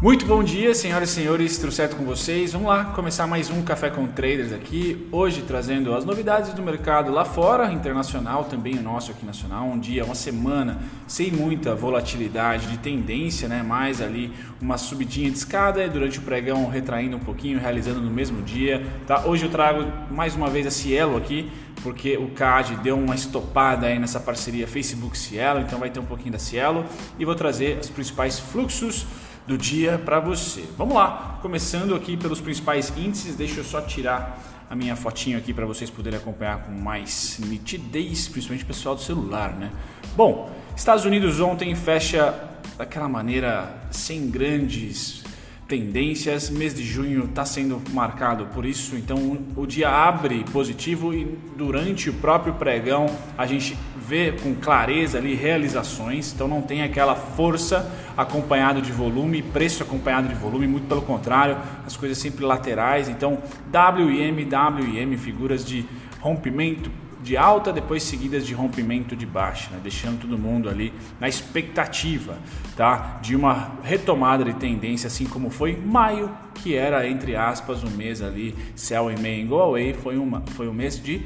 Muito 0.00 0.24
bom 0.26 0.44
dia, 0.44 0.76
senhoras 0.76 1.10
e 1.10 1.14
senhores, 1.14 1.58
tudo 1.58 1.72
certo 1.72 1.96
com 1.96 2.04
vocês? 2.04 2.52
Vamos 2.52 2.68
lá 2.68 2.84
começar 2.84 3.26
mais 3.26 3.50
um 3.50 3.62
Café 3.62 3.90
com 3.90 4.06
Traders 4.06 4.52
aqui, 4.52 5.08
hoje 5.10 5.42
trazendo 5.42 5.92
as 5.92 6.04
novidades 6.04 6.54
do 6.54 6.62
mercado 6.62 7.10
lá 7.10 7.24
fora, 7.24 7.72
internacional, 7.72 8.44
também 8.44 8.78
o 8.78 8.80
nosso 8.80 9.10
aqui 9.10 9.26
nacional, 9.26 9.66
um 9.66 9.76
dia, 9.76 10.04
uma 10.04 10.14
semana 10.14 10.78
sem 11.08 11.32
muita 11.32 11.74
volatilidade 11.74 12.68
de 12.68 12.78
tendência, 12.78 13.48
né? 13.48 13.60
Mais 13.60 14.00
ali 14.00 14.32
uma 14.62 14.78
subidinha 14.78 15.28
de 15.32 15.36
escada 15.36 15.88
durante 15.88 16.20
o 16.20 16.22
pregão 16.22 16.68
retraindo 16.68 17.16
um 17.16 17.20
pouquinho, 17.20 17.58
realizando 17.58 18.00
no 18.00 18.10
mesmo 18.10 18.40
dia, 18.40 18.86
tá? 19.04 19.24
Hoje 19.26 19.46
eu 19.46 19.50
trago 19.50 19.84
mais 20.12 20.36
uma 20.36 20.48
vez 20.48 20.64
a 20.64 20.70
Cielo 20.70 21.16
aqui, 21.16 21.50
porque 21.82 22.16
o 22.16 22.28
CAD 22.28 22.76
deu 22.76 22.96
uma 22.96 23.16
estopada 23.16 23.88
aí 23.88 23.98
nessa 23.98 24.20
parceria 24.20 24.68
Facebook-Cielo, 24.68 25.58
então 25.58 25.80
vai 25.80 25.90
ter 25.90 25.98
um 25.98 26.06
pouquinho 26.06 26.30
da 26.30 26.38
Cielo 26.38 26.84
e 27.18 27.24
vou 27.24 27.34
trazer 27.34 27.80
os 27.80 27.90
principais 27.90 28.38
fluxos 28.38 29.04
do 29.48 29.56
dia 29.56 29.98
para 29.98 30.20
você. 30.20 30.62
Vamos 30.76 30.94
lá, 30.94 31.38
começando 31.40 31.94
aqui 31.94 32.18
pelos 32.18 32.38
principais 32.38 32.92
índices, 32.94 33.34
deixa 33.34 33.60
eu 33.60 33.64
só 33.64 33.80
tirar 33.80 34.38
a 34.68 34.76
minha 34.76 34.94
fotinho 34.94 35.38
aqui 35.38 35.54
para 35.54 35.64
vocês 35.64 35.88
poderem 35.88 36.18
acompanhar 36.18 36.64
com 36.64 36.70
mais 36.70 37.38
nitidez, 37.38 38.28
principalmente 38.28 38.64
o 38.64 38.66
pessoal 38.66 38.94
do 38.94 39.00
celular, 39.00 39.54
né? 39.54 39.72
Bom, 40.14 40.54
Estados 40.76 41.06
Unidos 41.06 41.40
ontem 41.40 41.74
fecha 41.74 42.38
daquela 42.76 43.08
maneira 43.08 43.74
sem 43.90 44.30
grandes 44.30 45.24
tendências. 45.68 46.48
Mês 46.48 46.74
de 46.74 46.82
junho 46.82 47.26
está 47.26 47.44
sendo 47.44 47.80
marcado 47.92 48.46
por 48.46 48.64
isso, 48.64 48.96
então 48.96 49.38
o 49.54 49.66
dia 49.66 49.90
abre 49.90 50.42
positivo 50.50 51.12
e 51.14 51.36
durante 51.56 52.08
o 52.08 52.14
próprio 52.14 52.54
pregão 52.54 53.06
a 53.36 53.46
gente 53.46 53.76
vê 53.96 54.32
com 54.32 54.54
clareza 54.54 55.18
ali 55.18 55.34
realizações, 55.34 56.32
então 56.32 56.48
não 56.48 56.62
tem 56.62 56.82
aquela 56.82 57.14
força 57.14 57.92
acompanhado 58.16 58.80
de 58.80 58.90
volume, 58.90 59.42
preço 59.42 59.82
acompanhado 59.82 60.28
de 60.28 60.34
volume, 60.34 60.66
muito 60.66 60.88
pelo 60.88 61.02
contrário, 61.02 61.58
as 61.86 61.96
coisas 61.96 62.16
sempre 62.16 62.44
laterais. 62.44 63.08
Então, 63.08 63.38
WM, 63.70 64.44
WM, 64.44 65.16
figuras 65.18 65.64
de 65.64 65.84
rompimento 66.20 66.90
de 67.22 67.36
alta, 67.36 67.72
depois 67.72 68.02
seguidas 68.02 68.46
de 68.46 68.54
rompimento 68.54 69.16
de 69.16 69.26
baixa, 69.26 69.70
né? 69.70 69.80
deixando 69.82 70.20
todo 70.20 70.38
mundo 70.38 70.68
ali 70.68 70.92
na 71.20 71.28
expectativa 71.28 72.38
tá? 72.76 73.18
de 73.20 73.34
uma 73.34 73.72
retomada 73.82 74.44
de 74.44 74.54
tendência, 74.54 75.06
assim 75.06 75.26
como 75.26 75.50
foi 75.50 75.76
maio, 75.76 76.30
que 76.54 76.74
era, 76.74 77.08
entre 77.08 77.36
aspas, 77.36 77.82
um 77.84 77.90
mês 77.90 78.22
ali, 78.22 78.54
sell 78.74 79.10
in 79.10 79.20
May 79.20 79.42
and 79.42 79.46
go 79.46 79.58
away, 79.58 79.94
foi, 79.94 80.16
uma, 80.16 80.42
foi 80.54 80.68
um 80.68 80.72
mês 80.72 81.02
de 81.02 81.20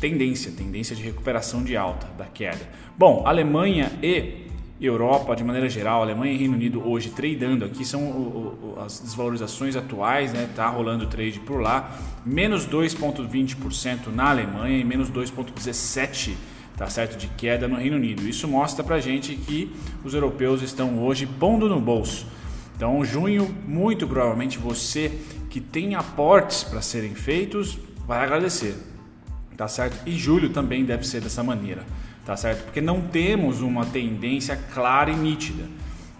tendência, 0.00 0.52
tendência 0.52 0.96
de 0.96 1.02
recuperação 1.02 1.62
de 1.62 1.76
alta, 1.76 2.06
da 2.18 2.26
queda. 2.26 2.68
Bom, 2.98 3.22
Alemanha 3.26 3.90
e 4.02 4.51
Europa, 4.86 5.34
de 5.36 5.44
maneira 5.44 5.68
geral, 5.68 6.02
Alemanha 6.02 6.32
e 6.32 6.36
Reino 6.36 6.54
Unido 6.54 6.86
hoje 6.86 7.10
tradando 7.10 7.64
aqui 7.64 7.84
são 7.84 8.02
o, 8.02 8.74
o, 8.76 8.80
as 8.80 9.00
desvalorizações 9.00 9.76
atuais, 9.76 10.32
né? 10.32 10.48
Tá 10.54 10.68
rolando 10.68 11.06
trade 11.06 11.38
por 11.40 11.60
lá, 11.60 11.96
menos 12.24 12.66
2,20% 12.66 14.08
na 14.12 14.30
Alemanha 14.30 14.78
e 14.78 14.84
menos 14.84 15.10
2,17% 15.10 16.34
tá 16.76 16.88
certo 16.88 17.16
de 17.16 17.28
queda 17.28 17.68
no 17.68 17.76
Reino 17.76 17.96
Unido. 17.96 18.26
Isso 18.28 18.48
mostra 18.48 18.82
pra 18.82 18.98
gente 18.98 19.36
que 19.36 19.70
os 20.02 20.14
europeus 20.14 20.62
estão 20.62 20.98
hoje 21.04 21.26
pondo 21.26 21.68
no 21.68 21.80
bolso. 21.80 22.26
Então, 22.74 23.04
junho, 23.04 23.54
muito 23.66 24.06
provavelmente 24.06 24.58
você 24.58 25.12
que 25.48 25.60
tem 25.60 25.94
aportes 25.94 26.64
para 26.64 26.80
serem 26.80 27.14
feitos 27.14 27.78
vai 28.06 28.24
agradecer, 28.24 28.74
tá 29.56 29.68
certo? 29.68 29.96
E 30.06 30.12
julho 30.12 30.48
também 30.48 30.84
deve 30.84 31.06
ser 31.06 31.20
dessa 31.20 31.42
maneira 31.42 31.84
tá 32.24 32.36
certo? 32.36 32.64
Porque 32.64 32.80
não 32.80 33.00
temos 33.00 33.60
uma 33.60 33.84
tendência 33.86 34.56
clara 34.72 35.10
e 35.10 35.16
nítida. 35.16 35.64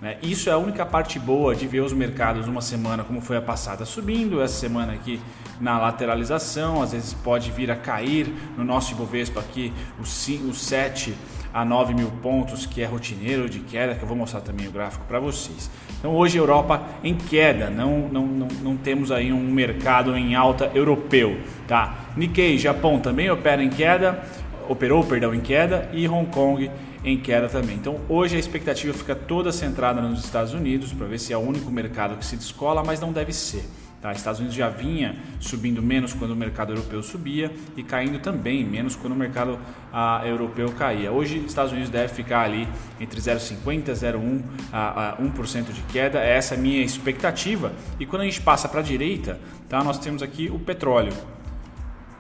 Né? 0.03 0.17
Isso 0.21 0.51
é 0.51 0.53
a 0.53 0.59
única 0.59 0.85
parte 0.85 1.17
boa 1.19 1.55
de 1.55 1.67
ver 1.69 1.81
os 1.81 1.93
mercados 1.93 2.49
uma 2.49 2.61
semana 2.61 3.05
como 3.05 3.21
foi 3.21 3.37
a 3.37 3.41
passada 3.41 3.85
subindo, 3.85 4.43
essa 4.43 4.55
semana 4.55 4.93
aqui 4.93 5.21
na 5.61 5.79
lateralização, 5.79 6.83
às 6.83 6.91
vezes 6.91 7.15
pode 7.15 7.53
vir 7.53 7.71
a 7.71 7.77
cair 7.77 8.27
no 8.59 8.65
nosso 8.65 8.93
Ibovespa 8.93 9.39
aqui 9.39 9.73
os, 10.01 10.29
os 10.29 10.61
7 10.61 11.15
a 11.55 11.65
9 11.65 11.95
mil 11.95 12.11
pontos, 12.23 12.67
que 12.67 12.83
é 12.83 12.85
rotineiro 12.87 13.49
de 13.49 13.61
queda, 13.61 13.95
que 13.95 14.03
eu 14.03 14.09
vou 14.09 14.17
mostrar 14.17 14.41
também 14.41 14.67
o 14.67 14.73
gráfico 14.73 15.05
para 15.07 15.21
vocês. 15.21 15.71
Então 15.99 16.17
hoje 16.17 16.37
Europa 16.37 16.83
em 17.05 17.15
queda, 17.15 17.71
não, 17.71 18.09
não, 18.09 18.27
não, 18.27 18.49
não 18.63 18.77
temos 18.77 19.13
aí 19.13 19.33
um 19.33 19.53
mercado 19.53 20.17
em 20.17 20.35
alta 20.35 20.69
europeu. 20.75 21.39
Tá? 21.69 21.95
Nikkei, 22.17 22.59
Japão 22.59 22.99
também 22.99 23.31
opera 23.31 23.63
em 23.63 23.71
queda, 23.71 24.25
operou, 24.73 25.05
perdão, 25.05 25.35
em 25.35 25.41
queda 25.41 25.89
e 25.93 26.09
Hong 26.09 26.31
Kong 26.31 26.71
em 27.05 27.19
queda 27.19 27.49
também. 27.49 27.77
Então 27.77 28.01
hoje 28.09 28.37
a 28.37 28.39
expectativa 28.39 28.93
fica 28.93 29.15
toda 29.15 29.53
centrada 29.53 30.01
nos 30.01 30.25
Estados 30.25 30.55
Unidos 30.55 30.93
para 30.93 31.07
ver 31.07 31.19
se 31.19 31.33
é 31.33 31.37
o 31.37 31.41
único 31.41 31.71
mercado 31.71 32.17
que 32.17 32.25
se 32.25 32.37
descola, 32.37 32.83
mas 32.83 33.01
não 33.01 33.13
deve 33.13 33.33
ser. 33.33 33.65
Tá? 34.01 34.11
Estados 34.11 34.41
Unidos 34.41 34.57
já 34.57 34.69
vinha 34.69 35.15
subindo 35.39 35.81
menos 35.81 36.13
quando 36.13 36.33
o 36.33 36.37
mercado 36.37 36.73
europeu 36.73 37.05
subia 37.05 37.53
e 37.77 37.85
caindo 37.85 38.19
também 38.19 38.65
menos 38.65 38.97
quando 38.97 39.13
o 39.13 39.17
mercado 39.17 39.61
ah, 39.93 40.23
europeu 40.25 40.73
caía. 40.73 41.13
Hoje, 41.13 41.39
Estados 41.47 41.71
Unidos 41.71 41.89
deve 41.89 42.13
ficar 42.13 42.41
ali 42.41 42.67
entre 43.01 43.21
0,50 43.21 43.89
e 43.89 43.93
0,1 43.93 44.43
a, 44.73 45.11
a 45.11 45.17
1% 45.19 45.73
de 45.73 45.83
queda. 45.83 46.19
Essa 46.19 46.57
é 46.57 46.59
a 46.59 46.61
minha 46.61 46.83
expectativa. 46.83 47.73
E 48.01 48.05
quando 48.05 48.23
a 48.23 48.25
gente 48.25 48.41
passa 48.41 48.69
para 48.69 48.81
a 48.81 48.83
direita, 48.83 49.39
tá? 49.69 49.85
nós 49.85 50.01
temos 50.01 50.21
aqui 50.21 50.51
o 50.53 50.59
petróleo 50.59 51.13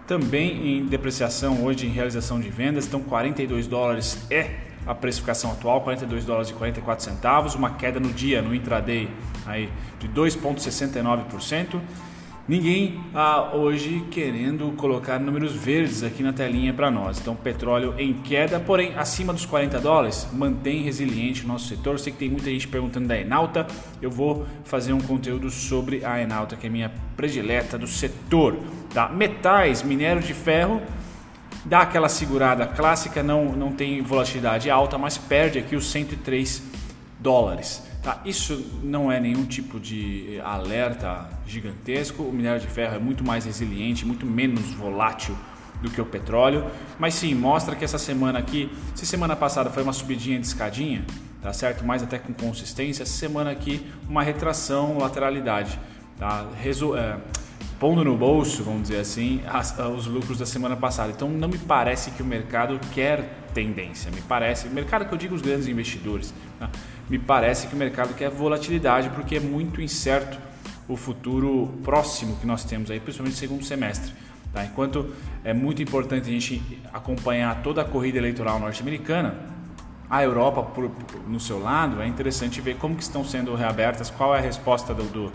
também 0.06 0.78
em 0.78 0.86
depreciação 0.86 1.64
hoje 1.64 1.86
em 1.86 1.90
realização 1.90 2.40
de 2.40 2.48
vendas, 2.48 2.86
então 2.86 3.00
42 3.00 3.66
dólares 3.66 4.18
é 4.30 4.50
a 4.86 4.94
precificação 4.94 5.52
atual, 5.52 5.80
42 5.82 6.24
dólares 6.24 6.50
e 6.50 6.54
44 6.54 7.04
centavos, 7.04 7.54
uma 7.54 7.70
queda 7.70 8.00
no 8.00 8.12
dia, 8.12 8.42
no 8.42 8.54
intraday, 8.54 9.08
aí 9.46 9.68
de 9.98 10.08
2,69%. 10.08 11.80
Ninguém 12.46 13.00
ah, 13.14 13.52
hoje 13.54 14.04
querendo 14.10 14.72
colocar 14.72 15.20
números 15.20 15.52
verdes 15.52 16.02
aqui 16.02 16.24
na 16.24 16.32
telinha 16.32 16.74
para 16.74 16.90
nós. 16.90 17.20
Então, 17.20 17.36
petróleo 17.36 17.94
em 17.96 18.12
queda, 18.14 18.58
porém 18.58 18.94
acima 18.96 19.32
dos 19.32 19.46
40 19.46 19.78
dólares, 19.80 20.26
mantém 20.32 20.82
resiliente 20.82 21.44
o 21.44 21.48
nosso 21.48 21.68
setor. 21.68 22.00
Sei 22.00 22.12
que 22.12 22.18
tem 22.18 22.28
muita 22.28 22.50
gente 22.50 22.66
perguntando 22.66 23.06
da 23.06 23.16
Enalta. 23.16 23.64
Eu 24.00 24.10
vou 24.10 24.44
fazer 24.64 24.92
um 24.92 25.00
conteúdo 25.00 25.50
sobre 25.50 26.04
a 26.04 26.20
Enalta, 26.20 26.56
que 26.56 26.66
é 26.66 26.70
minha 26.70 26.90
predileta 27.16 27.78
do 27.78 27.86
setor. 27.86 28.58
Tá? 28.92 29.08
Metais, 29.08 29.84
minério 29.84 30.20
de 30.20 30.34
ferro, 30.34 30.82
dá 31.64 31.82
aquela 31.82 32.08
segurada 32.08 32.66
clássica, 32.66 33.22
não, 33.22 33.52
não 33.52 33.70
tem 33.70 34.02
volatilidade 34.02 34.68
alta, 34.68 34.98
mas 34.98 35.16
perde 35.16 35.60
aqui 35.60 35.76
os 35.76 35.88
103 35.92 36.60
dólares. 37.20 37.91
Tá, 38.02 38.20
isso 38.24 38.80
não 38.82 39.12
é 39.12 39.20
nenhum 39.20 39.44
tipo 39.44 39.78
de 39.78 40.40
alerta 40.44 41.30
gigantesco. 41.46 42.24
O 42.24 42.32
minério 42.32 42.60
de 42.60 42.66
ferro 42.66 42.96
é 42.96 42.98
muito 42.98 43.24
mais 43.24 43.44
resiliente, 43.44 44.04
muito 44.04 44.26
menos 44.26 44.72
volátil 44.72 45.36
do 45.80 45.88
que 45.88 46.00
o 46.00 46.04
petróleo. 46.04 46.64
Mas 46.98 47.14
sim, 47.14 47.32
mostra 47.32 47.76
que 47.76 47.84
essa 47.84 47.98
semana 47.98 48.40
aqui, 48.40 48.70
se 48.94 49.06
semana 49.06 49.36
passada 49.36 49.70
foi 49.70 49.84
uma 49.84 49.92
subidinha 49.92 50.38
de 50.40 50.46
escadinha, 50.46 51.04
tá 51.40 51.52
certo? 51.52 51.84
Mais 51.84 52.02
até 52.02 52.18
com 52.18 52.32
consistência, 52.32 53.04
essa 53.04 53.12
semana 53.12 53.52
aqui 53.52 53.86
uma 54.08 54.22
retração, 54.22 54.98
lateralidade, 54.98 55.78
tá? 56.18 56.48
Resu 56.60 56.96
é, 56.96 57.18
pondo 57.78 58.04
no 58.04 58.16
bolso, 58.16 58.64
vamos 58.64 58.82
dizer 58.82 58.98
assim, 58.98 59.42
as, 59.46 59.78
os 59.78 60.06
lucros 60.06 60.38
da 60.38 60.46
semana 60.46 60.76
passada. 60.76 61.12
Então 61.12 61.28
não 61.28 61.48
me 61.48 61.58
parece 61.58 62.10
que 62.12 62.22
o 62.22 62.26
mercado 62.26 62.80
quer 62.92 63.42
tendência. 63.54 64.10
Me 64.10 64.22
parece, 64.22 64.68
mercado 64.68 65.04
que 65.04 65.12
eu 65.12 65.18
digo 65.18 65.34
os 65.34 65.42
grandes 65.42 65.68
investidores, 65.68 66.32
tá? 66.58 66.70
Me 67.12 67.18
parece 67.18 67.66
que 67.66 67.74
o 67.74 67.76
mercado 67.76 68.14
quer 68.14 68.30
volatilidade 68.30 69.10
porque 69.10 69.36
é 69.36 69.40
muito 69.40 69.82
incerto 69.82 70.38
o 70.88 70.96
futuro 70.96 71.78
próximo 71.84 72.36
que 72.36 72.46
nós 72.46 72.64
temos 72.64 72.90
aí, 72.90 72.98
principalmente 72.98 73.34
no 73.34 73.38
segundo 73.38 73.64
semestre. 73.66 74.14
Tá? 74.50 74.64
Enquanto 74.64 75.12
é 75.44 75.52
muito 75.52 75.82
importante 75.82 76.30
a 76.30 76.32
gente 76.32 76.80
acompanhar 76.90 77.62
toda 77.62 77.82
a 77.82 77.84
corrida 77.84 78.16
eleitoral 78.16 78.58
norte-americana, 78.58 79.34
a 80.08 80.22
Europa, 80.22 80.62
por, 80.62 80.88
por, 80.88 81.28
no 81.28 81.38
seu 81.38 81.62
lado, 81.62 82.00
é 82.00 82.06
interessante 82.06 82.62
ver 82.62 82.76
como 82.76 82.96
que 82.96 83.02
estão 83.02 83.22
sendo 83.22 83.54
reabertas, 83.54 84.08
qual 84.08 84.34
é 84.34 84.38
a 84.38 84.42
resposta 84.42 84.94
do, 84.94 85.04
do 85.04 85.32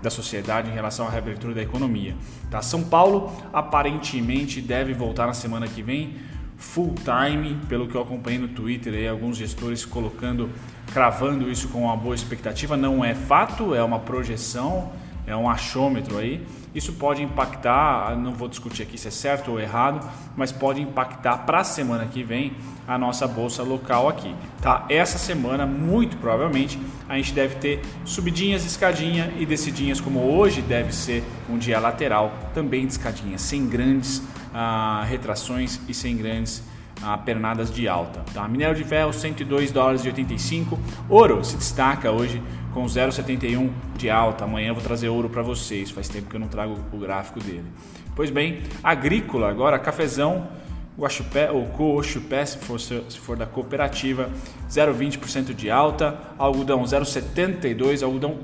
da 0.00 0.10
sociedade 0.10 0.70
em 0.70 0.74
relação 0.74 1.08
à 1.08 1.10
reabertura 1.10 1.54
da 1.54 1.62
economia. 1.62 2.14
Tá? 2.48 2.62
São 2.62 2.84
Paulo 2.84 3.32
aparentemente 3.52 4.60
deve 4.60 4.94
voltar 4.94 5.26
na 5.26 5.34
semana 5.34 5.66
que 5.66 5.82
vem 5.82 6.14
full 6.56 6.94
time, 6.94 7.58
pelo 7.68 7.86
que 7.86 7.94
eu 7.94 8.02
acompanhei 8.02 8.38
no 8.38 8.48
Twitter, 8.48 8.94
aí, 8.94 9.08
alguns 9.08 9.36
gestores 9.36 9.84
colocando, 9.84 10.50
cravando 10.92 11.50
isso 11.50 11.68
com 11.68 11.82
uma 11.82 11.96
boa 11.96 12.14
expectativa. 12.14 12.76
Não 12.76 13.04
é 13.04 13.14
fato, 13.14 13.74
é 13.74 13.82
uma 13.82 13.98
projeção, 13.98 14.92
é 15.26 15.36
um 15.36 15.48
achômetro 15.48 16.18
aí. 16.18 16.46
Isso 16.74 16.92
pode 16.92 17.22
impactar, 17.22 18.14
não 18.18 18.34
vou 18.34 18.48
discutir 18.48 18.82
aqui 18.82 18.98
se 18.98 19.08
é 19.08 19.10
certo 19.10 19.50
ou 19.50 19.58
errado, 19.58 20.06
mas 20.36 20.52
pode 20.52 20.82
impactar 20.82 21.38
para 21.38 21.60
a 21.60 21.64
semana 21.64 22.04
que 22.04 22.22
vem 22.22 22.52
a 22.86 22.98
nossa 22.98 23.26
bolsa 23.26 23.62
local 23.62 24.10
aqui. 24.10 24.34
Tá? 24.60 24.84
Essa 24.90 25.16
semana, 25.16 25.64
muito 25.64 26.18
provavelmente, 26.18 26.78
a 27.08 27.16
gente 27.16 27.32
deve 27.32 27.54
ter 27.56 27.80
subidinhas, 28.04 28.62
escadinha 28.66 29.32
e 29.38 29.46
descidinhas, 29.46 30.02
como 30.02 30.20
hoje 30.20 30.60
deve 30.60 30.94
ser 30.94 31.24
um 31.48 31.56
dia 31.56 31.80
lateral, 31.80 32.32
também 32.52 32.86
de 32.86 32.92
escadinha, 32.92 33.38
sem 33.38 33.66
grandes 33.66 34.22
ah, 34.58 35.04
retrações 35.06 35.78
e 35.86 35.92
sem 35.92 36.16
grandes 36.16 36.62
a 37.02 37.18
pernadas 37.18 37.70
de 37.70 37.86
alta. 37.86 38.24
Tá? 38.32 38.48
Minério 38.48 38.74
de 38.74 38.84
ferro 38.84 39.12
102 39.12 39.70
dólares 39.70 40.02
e 40.02 40.08
85. 40.08 40.78
Ouro 41.10 41.44
se 41.44 41.56
destaca 41.58 42.10
hoje 42.10 42.42
com 42.72 42.86
0,71 42.86 43.70
de 43.98 44.08
alta. 44.08 44.44
Amanhã 44.44 44.68
eu 44.68 44.74
vou 44.74 44.82
trazer 44.82 45.10
ouro 45.10 45.28
para 45.28 45.42
vocês. 45.42 45.90
Faz 45.90 46.08
tempo 46.08 46.30
que 46.30 46.36
eu 46.36 46.40
não 46.40 46.48
trago 46.48 46.78
o 46.90 46.96
gráfico 46.96 47.38
dele. 47.38 47.66
Pois 48.14 48.30
bem, 48.30 48.62
agrícola 48.82 49.50
agora, 49.50 49.78
cafezão, 49.78 50.48
Guaxupé 50.98 51.50
ou 51.50 51.66
Coxupé, 51.66 52.46
se 52.46 52.56
for, 52.56 52.80
se 52.80 53.18
for 53.18 53.36
da 53.36 53.44
cooperativa, 53.44 54.30
0,20% 54.70 55.52
de 55.52 55.70
alta, 55.70 56.18
algodão 56.38 56.82
0,72, 56.82 58.02
algodão 58.02 58.38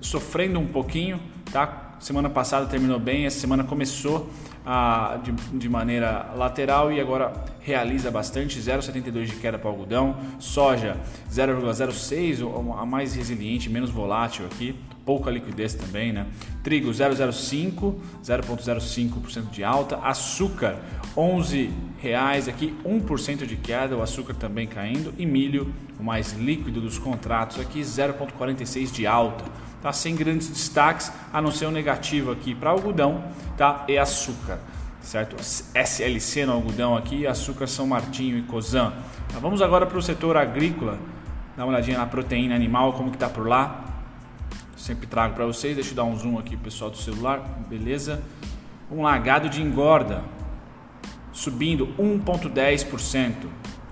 sofrendo 0.00 0.60
um 0.60 0.66
pouquinho, 0.66 1.20
tá? 1.50 1.96
Semana 1.98 2.30
passada 2.30 2.66
terminou 2.66 3.00
bem, 3.00 3.26
essa 3.26 3.40
semana 3.40 3.64
começou 3.64 4.30
ah, 4.70 5.18
de, 5.24 5.32
de, 5.32 5.66
maneira 5.66 6.30
lateral 6.36 6.92
e 6.92 7.00
agora 7.00 7.32
realiza 7.58 8.10
bastante, 8.10 8.60
0,72 8.60 9.24
de 9.24 9.36
queda 9.36 9.58
para 9.58 9.66
o 9.66 9.70
algodão, 9.70 10.14
soja 10.38 10.94
0,06, 11.32 12.78
a 12.78 12.84
mais 12.84 13.14
resiliente, 13.14 13.70
menos 13.70 13.88
volátil 13.88 14.44
aqui, 14.44 14.78
pouca 15.08 15.30
liquidez 15.30 15.72
também, 15.72 16.12
né? 16.12 16.26
Trigo 16.62 16.90
0,05, 16.90 17.94
0,05% 18.22 19.48
de 19.50 19.64
alta, 19.64 19.96
açúcar 20.02 20.76
11 21.16 21.70
reais 21.98 22.46
aqui, 22.46 22.76
1% 22.84 23.46
de 23.46 23.56
queda, 23.56 23.96
o 23.96 24.02
açúcar 24.02 24.34
também 24.34 24.66
caindo 24.66 25.14
e 25.16 25.24
milho, 25.24 25.72
o 25.98 26.02
mais 26.04 26.34
líquido 26.34 26.82
dos 26.82 26.98
contratos 26.98 27.58
aqui, 27.58 27.80
0,46 27.80 28.92
de 28.92 29.06
alta 29.06 29.46
tá? 29.80 29.94
sem 29.94 30.14
grandes 30.14 30.50
destaques, 30.50 31.10
a 31.32 31.40
não 31.40 31.50
ser 31.50 31.64
o 31.64 31.70
negativo 31.70 32.30
aqui 32.30 32.54
para 32.54 32.68
algodão 32.68 33.24
tá? 33.56 33.86
e 33.88 33.96
açúcar. 33.96 34.58
Certo? 35.00 35.36
SLC 35.40 36.44
no 36.44 36.52
algodão 36.52 36.94
aqui, 36.94 37.26
açúcar 37.26 37.66
São 37.66 37.86
Martinho 37.86 38.36
e 38.36 38.42
Cosan. 38.42 38.92
Tá? 39.32 39.38
Vamos 39.40 39.62
agora 39.62 39.86
para 39.86 39.96
o 39.96 40.02
setor 40.02 40.36
agrícola, 40.36 40.98
dar 41.56 41.64
uma 41.64 41.72
olhadinha 41.72 41.96
na 41.96 42.04
proteína 42.04 42.54
animal, 42.54 42.92
como 42.92 43.08
que 43.08 43.16
está 43.16 43.30
por 43.30 43.48
lá. 43.48 43.87
Sempre 44.78 45.08
trago 45.08 45.34
para 45.34 45.44
vocês, 45.44 45.74
deixa 45.74 45.90
eu 45.90 45.96
dar 45.96 46.04
um 46.04 46.16
zoom 46.16 46.38
aqui 46.38 46.56
pessoal 46.56 46.88
do 46.88 46.96
celular, 46.96 47.40
beleza? 47.68 48.22
Um 48.88 49.02
lagado 49.02 49.48
de 49.48 49.60
engorda, 49.60 50.22
subindo 51.32 51.88
1,10%, 51.98 53.34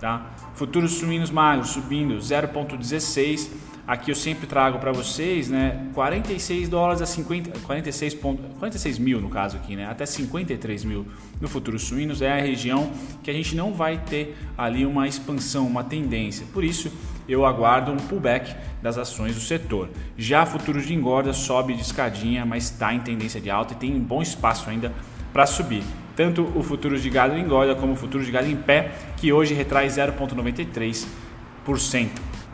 tá? 0.00 0.30
Futuros 0.54 0.92
suínos 0.92 1.28
magros 1.28 1.70
subindo 1.70 2.14
0,16%, 2.18 3.50
Aqui 3.86 4.10
eu 4.10 4.16
sempre 4.16 4.48
trago 4.48 4.80
para 4.80 4.90
vocês, 4.90 5.48
né, 5.48 5.86
46 5.94 6.68
dólares 6.68 7.00
a 7.00 7.06
50, 7.06 7.60
46, 7.60 8.14
ponto, 8.14 8.42
46 8.58 8.98
mil 8.98 9.20
no 9.20 9.28
caso 9.28 9.56
aqui, 9.56 9.76
né, 9.76 9.86
até 9.86 10.04
53 10.04 10.82
mil 10.82 11.06
no 11.40 11.46
futuro 11.46 11.78
suínos 11.78 12.20
é 12.20 12.32
a 12.32 12.40
região 12.40 12.90
que 13.22 13.30
a 13.30 13.32
gente 13.32 13.54
não 13.54 13.72
vai 13.72 13.98
ter 13.98 14.36
ali 14.58 14.84
uma 14.84 15.06
expansão, 15.06 15.68
uma 15.68 15.84
tendência. 15.84 16.44
Por 16.52 16.64
isso 16.64 16.90
eu 17.28 17.44
aguardo 17.44 17.92
um 17.92 17.96
pullback 17.96 18.54
das 18.82 18.98
ações 18.98 19.34
do 19.34 19.40
setor. 19.40 19.88
Já 20.16 20.46
futuros 20.46 20.86
de 20.86 20.94
engorda 20.94 21.32
sobe 21.32 21.74
de 21.74 21.82
escadinha, 21.82 22.44
mas 22.44 22.64
está 22.64 22.94
em 22.94 23.00
tendência 23.00 23.40
de 23.40 23.50
alta 23.50 23.74
e 23.74 23.76
tem 23.76 23.94
um 23.94 24.00
bom 24.00 24.22
espaço 24.22 24.70
ainda 24.70 24.92
para 25.32 25.46
subir. 25.46 25.82
Tanto 26.14 26.50
o 26.54 26.62
futuro 26.62 26.98
de 26.98 27.10
gado 27.10 27.36
engorda 27.36 27.74
como 27.74 27.92
o 27.92 27.96
futuro 27.96 28.24
de 28.24 28.30
gado 28.30 28.48
em 28.48 28.56
pé, 28.56 28.92
que 29.16 29.32
hoje 29.32 29.54
retrai 29.54 29.86
0,93% 29.86 31.06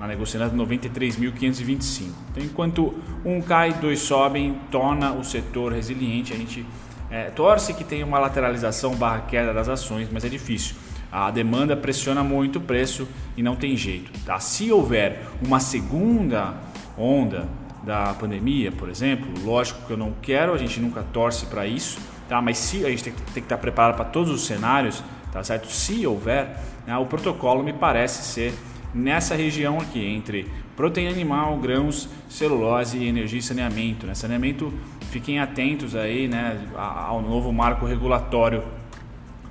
a 0.03 0.07
negociando 0.09 0.57
93.525. 0.57 2.09
Então, 2.33 2.43
enquanto 2.43 2.93
um 3.25 3.41
cai, 3.41 3.73
dois 3.75 4.01
sobem, 4.01 4.59
torna 4.69 5.13
o 5.13 5.23
setor 5.23 5.73
resiliente. 5.73 6.33
A 6.33 6.37
gente 6.37 6.67
é, 7.09 7.31
torce 7.31 7.73
que 7.73 7.85
tenha 7.85 8.05
uma 8.05 8.19
lateralização 8.19 8.97
barra 8.97 9.21
queda 9.21 9.55
das 9.55 9.69
ações, 9.69 10.09
mas 10.11 10.25
é 10.25 10.29
difícil. 10.29 10.75
A 11.13 11.31
demanda 11.31 11.77
pressiona 11.77 12.25
muito 12.25 12.57
o 12.57 12.61
preço 12.63 13.07
e 13.37 13.43
não 13.43 13.55
tem 13.55 13.77
jeito. 13.77 14.11
Tá? 14.25 14.41
Se 14.41 14.73
houver 14.73 15.27
uma 15.47 15.61
segunda 15.61 16.55
onda 16.97 17.47
da 17.85 18.15
pandemia, 18.15 18.73
por 18.73 18.89
exemplo, 18.89 19.29
lógico 19.45 19.87
que 19.87 19.93
eu 19.93 19.97
não 19.97 20.15
quero, 20.23 20.55
a 20.55 20.57
gente 20.57 20.81
nunca 20.81 21.03
torce 21.03 21.45
para 21.47 21.67
isso, 21.67 21.99
tá? 22.29 22.41
mas 22.41 22.57
se 22.57 22.87
a 22.87 22.89
gente 22.89 23.05
tem, 23.05 23.13
tem 23.13 23.25
que 23.35 23.41
estar 23.41 23.59
preparado 23.59 23.95
para 23.95 24.07
todos 24.07 24.31
os 24.33 24.47
cenários, 24.47 25.05
tá 25.31 25.45
certo? 25.45 25.71
Se 25.71 26.07
houver, 26.07 26.57
né, 26.87 26.97
o 26.97 27.05
protocolo 27.05 27.63
me 27.63 27.75
parece 27.75 28.23
ser 28.23 28.55
nessa 28.95 29.35
região 29.35 29.79
aqui, 29.79 30.03
entre 30.03 30.49
proteína 30.77 31.11
animal, 31.11 31.59
grãos, 31.59 32.09
celulose 32.29 32.97
e 32.97 33.07
energia 33.07 33.39
e 33.39 33.43
saneamento. 33.43 34.07
Né? 34.07 34.15
Saneamento, 34.15 34.73
fiquem 35.11 35.41
atentos 35.41 35.95
aí 35.95 36.27
né, 36.27 36.59
ao 36.75 37.21
novo 37.21 37.53
marco 37.53 37.85
regulatório 37.85 38.63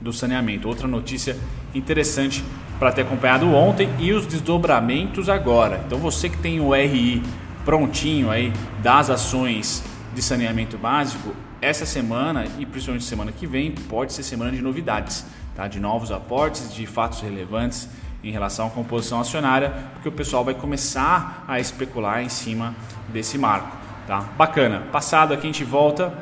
do 0.02 0.12
saneamento. 0.12 0.68
Outra 0.68 0.88
notícia 0.88 1.38
interessante 1.74 2.44
para 2.80 2.92
ter 2.92 3.04
acompanhado 3.04 3.48
ontem 3.54 3.90
e 4.00 4.12
os 4.12 4.26
desdobramentos 4.26 5.30
agora. 5.30 5.84
Então 5.86 6.00
você 6.00 6.28
que 6.28 6.38
tem 6.38 6.60
o 6.60 6.74
RI 6.74 7.22
prontinho 7.64 8.32
aí 8.32 8.52
das 8.82 9.10
ações 9.10 9.84
de 10.14 10.22
saneamento 10.22 10.78
básico, 10.78 11.34
essa 11.62 11.86
semana 11.86 12.46
e 12.58 12.66
principalmente 12.66 13.06
semana 13.06 13.32
que 13.32 13.46
vem 13.46 13.72
pode 13.72 14.14
ser 14.14 14.24
semana 14.24 14.52
de 14.52 14.62
novidades, 14.62 15.24
tá? 15.56 15.68
de 15.68 15.80
novos 15.80 16.12
aportes, 16.12 16.74
de 16.74 16.88
fatos 16.88 17.22
relevantes 17.22 17.88
em 18.24 18.32
relação 18.32 18.68
à 18.68 18.70
composição 18.70 19.22
acionária, 19.22 19.72
porque 19.94 20.10
o 20.10 20.12
pessoal 20.12 20.44
vai 20.44 20.54
começar 20.54 21.46
a 21.48 21.60
especular 21.60 22.24
em 22.24 22.30
cima 22.30 22.76
desse 23.10 23.38
marco. 23.38 23.78
Tá? 24.08 24.22
Bacana. 24.38 24.88
Passado 24.92 25.34
aqui 25.34 25.44
a 25.44 25.52
gente 25.52 25.64
volta 25.64 26.14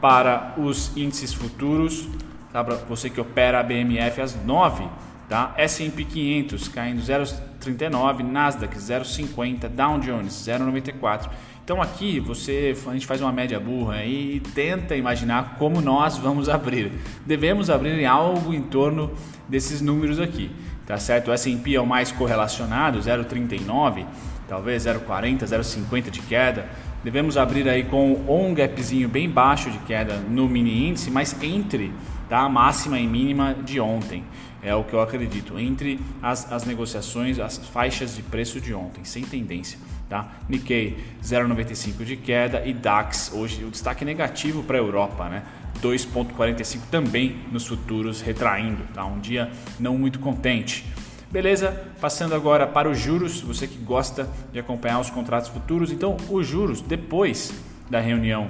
para 0.00 0.54
os 0.56 0.96
índices 0.96 1.32
futuros, 1.32 2.08
tá? 2.52 2.62
para 2.62 2.76
você 2.76 3.10
que 3.10 3.20
opera 3.20 3.60
a 3.60 3.62
BMF 3.62 4.20
às 4.20 4.36
9, 4.44 4.84
tá? 5.28 5.54
S&P 5.56 6.04
500 6.04 6.68
caindo 6.68 7.00
0,39, 7.00 8.22
Nasdaq 8.22 8.76
0,50, 8.76 9.68
Dow 9.68 9.98
Jones 9.98 10.32
0,94. 10.32 11.30
Então 11.64 11.80
aqui 11.80 12.18
você, 12.18 12.76
a 12.86 12.92
gente 12.92 13.06
faz 13.06 13.20
uma 13.20 13.30
média 13.30 13.60
burra 13.60 14.04
e 14.04 14.40
tenta 14.54 14.96
imaginar 14.96 15.56
como 15.58 15.80
nós 15.80 16.18
vamos 16.18 16.48
abrir. 16.48 16.92
Devemos 17.24 17.70
abrir 17.70 17.98
em 18.00 18.06
algo 18.06 18.52
em 18.52 18.62
torno 18.62 19.12
desses 19.48 19.80
números 19.80 20.18
aqui 20.18 20.50
tá 20.90 20.98
certo? 20.98 21.28
O 21.28 21.32
S&P 21.32 21.76
é 21.76 21.80
o 21.80 21.86
mais 21.86 22.10
correlacionado, 22.10 22.98
0,39, 22.98 24.04
talvez 24.48 24.86
0,40, 24.86 25.44
0,50 25.44 26.10
de 26.10 26.20
queda. 26.20 26.66
Devemos 27.04 27.36
abrir 27.36 27.68
aí 27.68 27.84
com 27.84 28.14
um 28.28 28.52
gapzinho 28.52 29.08
bem 29.08 29.30
baixo 29.30 29.70
de 29.70 29.78
queda 29.78 30.16
no 30.16 30.48
mini 30.48 30.88
índice, 30.88 31.08
mas 31.08 31.40
entre 31.40 31.92
tá, 32.30 32.38
a 32.38 32.48
máxima 32.48 32.98
e 32.98 33.06
mínima 33.06 33.52
de 33.54 33.80
ontem. 33.80 34.24
É 34.62 34.74
o 34.74 34.84
que 34.84 34.92
eu 34.92 35.00
acredito, 35.00 35.58
entre 35.58 35.98
as, 36.22 36.50
as 36.52 36.64
negociações, 36.64 37.38
as 37.38 37.58
faixas 37.58 38.14
de 38.14 38.22
preço 38.22 38.60
de 38.60 38.72
ontem, 38.72 39.04
sem 39.04 39.24
tendência. 39.24 39.78
Tá? 40.08 40.28
Nikkei 40.48 40.98
0,95 41.22 42.04
de 42.04 42.16
queda 42.16 42.64
e 42.64 42.72
DAX, 42.72 43.32
hoje 43.34 43.64
o 43.64 43.70
destaque 43.70 44.04
negativo 44.04 44.62
para 44.62 44.76
a 44.76 44.80
Europa, 44.80 45.28
né? 45.28 45.42
2,45 45.80 46.80
também 46.90 47.38
nos 47.50 47.66
futuros, 47.66 48.20
retraindo. 48.20 48.82
Tá? 48.92 49.04
Um 49.04 49.18
dia 49.18 49.50
não 49.78 49.96
muito 49.96 50.18
contente. 50.18 50.84
Beleza? 51.30 51.86
Passando 52.00 52.34
agora 52.34 52.66
para 52.66 52.90
os 52.90 52.98
juros, 52.98 53.40
você 53.40 53.66
que 53.66 53.78
gosta 53.78 54.28
de 54.52 54.58
acompanhar 54.58 55.00
os 55.00 55.10
contratos 55.10 55.48
futuros. 55.48 55.90
Então, 55.90 56.16
os 56.28 56.46
juros, 56.46 56.82
depois 56.82 57.52
da 57.88 58.00
reunião 58.00 58.48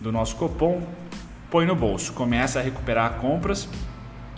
do 0.00 0.10
nosso 0.10 0.34
Copom, 0.36 0.82
põe 1.52 1.66
no 1.66 1.76
bolso, 1.76 2.14
começa 2.14 2.58
a 2.58 2.62
recuperar 2.62 3.18
compras. 3.20 3.68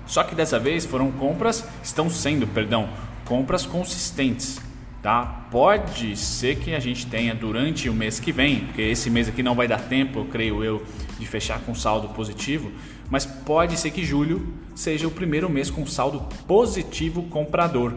Só 0.04 0.25
que 0.25 0.35
dessa 0.35 0.59
vez 0.59 0.85
foram 0.85 1.12
compras, 1.12 1.64
estão 1.80 2.11
sendo, 2.11 2.44
perdão, 2.44 2.88
compras 3.25 3.64
consistentes. 3.64 4.61
Tá? 5.00 5.47
Pode 5.49 6.16
ser 6.16 6.56
que 6.56 6.75
a 6.75 6.80
gente 6.80 7.06
tenha 7.06 7.33
durante 7.33 7.88
o 7.88 7.94
mês 7.94 8.18
que 8.18 8.33
vem, 8.33 8.64
porque 8.64 8.83
esse 8.83 9.09
mês 9.11 9.28
aqui 9.28 9.44
não 9.44 9.54
vai 9.54 9.68
dar 9.68 9.83
tempo, 9.83 10.18
eu 10.18 10.25
creio 10.25 10.64
eu, 10.64 10.83
de 11.16 11.25
fechar 11.26 11.61
com 11.61 11.73
saldo 11.73 12.09
positivo, 12.09 12.73
mas 13.09 13.25
pode 13.25 13.76
ser 13.76 13.92
que 13.92 14.04
julho 14.04 14.52
seja 14.75 15.06
o 15.06 15.11
primeiro 15.11 15.49
mês 15.49 15.71
com 15.71 15.87
saldo 15.87 16.21
positivo 16.49 17.23
comprador 17.25 17.94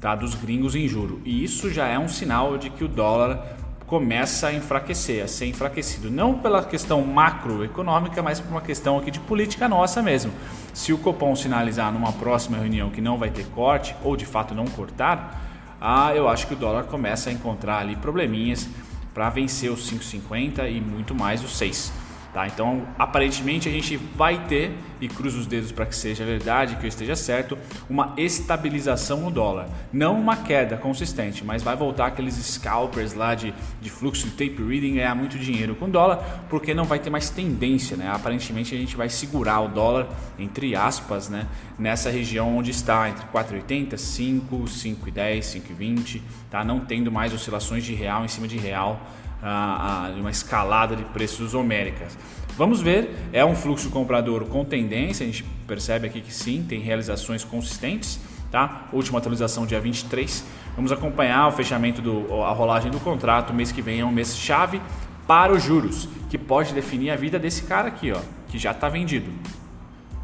tá, 0.00 0.14
dos 0.14 0.34
gringos 0.34 0.76
em 0.76 0.86
juro. 0.86 1.20
E 1.24 1.42
isso 1.42 1.72
já 1.72 1.88
é 1.88 1.98
um 1.98 2.08
sinal 2.08 2.56
de 2.56 2.70
que 2.70 2.84
o 2.84 2.88
dólar 2.88 3.56
começa 3.86 4.48
a 4.48 4.52
enfraquecer, 4.52 5.22
a 5.22 5.28
ser 5.28 5.46
enfraquecido. 5.46 6.10
Não 6.10 6.38
pela 6.38 6.64
questão 6.64 7.02
macroeconômica, 7.02 8.22
mas 8.22 8.40
por 8.40 8.50
uma 8.50 8.60
questão 8.60 8.98
aqui 8.98 9.10
de 9.10 9.20
política 9.20 9.68
nossa 9.68 10.02
mesmo. 10.02 10.32
Se 10.72 10.92
o 10.92 10.98
Copom 10.98 11.36
sinalizar 11.36 11.92
numa 11.92 12.12
próxima 12.12 12.58
reunião 12.58 12.90
que 12.90 13.00
não 13.00 13.18
vai 13.18 13.30
ter 13.30 13.46
corte, 13.46 13.94
ou 14.02 14.16
de 14.16 14.26
fato 14.26 14.54
não 14.54 14.64
cortar, 14.66 15.40
ah, 15.80 16.14
eu 16.14 16.28
acho 16.28 16.46
que 16.46 16.54
o 16.54 16.56
dólar 16.56 16.84
começa 16.84 17.28
a 17.28 17.32
encontrar 17.32 17.78
ali 17.78 17.94
probleminhas 17.96 18.68
para 19.12 19.28
vencer 19.28 19.70
os 19.70 19.88
5,50 19.90 20.68
e 20.70 20.80
muito 20.80 21.14
mais 21.14 21.44
os 21.44 21.56
6. 21.56 22.03
Tá? 22.34 22.48
Então, 22.48 22.84
aparentemente, 22.98 23.68
a 23.68 23.72
gente 23.72 23.96
vai 23.96 24.44
ter, 24.46 24.72
e 25.00 25.06
cruzo 25.06 25.38
os 25.38 25.46
dedos 25.46 25.70
para 25.70 25.86
que 25.86 25.94
seja 25.94 26.24
verdade, 26.24 26.74
que 26.74 26.84
eu 26.84 26.88
esteja 26.88 27.14
certo, 27.14 27.56
uma 27.88 28.12
estabilização 28.16 29.20
no 29.20 29.30
dólar. 29.30 29.68
Não 29.92 30.18
uma 30.18 30.36
queda 30.38 30.76
consistente, 30.76 31.44
mas 31.44 31.62
vai 31.62 31.76
voltar 31.76 32.06
aqueles 32.06 32.34
scalpers 32.34 33.14
lá 33.14 33.36
de, 33.36 33.54
de 33.80 33.88
fluxo 33.88 34.26
de 34.26 34.32
tape 34.32 34.60
reading 34.68 34.94
ganhar 34.94 35.14
muito 35.14 35.38
dinheiro 35.38 35.76
com 35.76 35.88
dólar, 35.88 36.44
porque 36.50 36.74
não 36.74 36.82
vai 36.82 36.98
ter 36.98 37.08
mais 37.08 37.30
tendência. 37.30 37.96
Né? 37.96 38.10
Aparentemente, 38.10 38.74
a 38.74 38.78
gente 38.78 38.96
vai 38.96 39.08
segurar 39.08 39.60
o 39.60 39.68
dólar, 39.68 40.08
entre 40.36 40.74
aspas, 40.74 41.28
né? 41.28 41.46
nessa 41.78 42.10
região 42.10 42.56
onde 42.56 42.72
está, 42.72 43.08
entre 43.08 43.24
4,80, 43.26 43.96
5, 43.96 44.56
5,10, 44.64 45.62
5,20, 45.78 46.20
tá? 46.50 46.64
não 46.64 46.80
tendo 46.80 47.12
mais 47.12 47.32
oscilações 47.32 47.84
de 47.84 47.94
real 47.94 48.24
em 48.24 48.28
cima 48.28 48.48
de 48.48 48.58
real 48.58 49.00
a, 49.44 50.06
a, 50.06 50.08
uma 50.12 50.30
escalada 50.30 50.96
de 50.96 51.04
preços 51.04 51.52
homéricas. 51.52 52.16
Vamos 52.56 52.80
ver, 52.80 53.14
é 53.32 53.44
um 53.44 53.54
fluxo 53.54 53.90
comprador 53.90 54.46
com 54.46 54.64
tendência, 54.64 55.24
a 55.24 55.26
gente 55.26 55.44
percebe 55.66 56.06
aqui 56.06 56.20
que 56.20 56.32
sim, 56.32 56.64
tem 56.66 56.80
realizações 56.80 57.44
consistentes, 57.44 58.18
tá? 58.50 58.86
Última 58.92 59.18
atualização 59.18 59.66
dia 59.66 59.80
23. 59.80 60.44
Vamos 60.74 60.90
acompanhar 60.90 61.48
o 61.48 61.52
fechamento 61.52 62.00
do 62.00 62.42
a 62.42 62.52
rolagem 62.52 62.90
do 62.90 62.98
contrato, 63.00 63.52
mês 63.52 63.70
que 63.70 63.82
vem 63.82 64.00
é 64.00 64.04
um 64.04 64.10
mês 64.10 64.36
chave 64.36 64.80
para 65.26 65.52
os 65.52 65.62
juros, 65.62 66.08
que 66.30 66.38
pode 66.38 66.72
definir 66.72 67.10
a 67.10 67.16
vida 67.16 67.38
desse 67.38 67.64
cara 67.64 67.88
aqui, 67.88 68.12
ó, 68.12 68.20
que 68.48 68.58
já 68.58 68.70
está 68.70 68.88
vendido. 68.88 69.30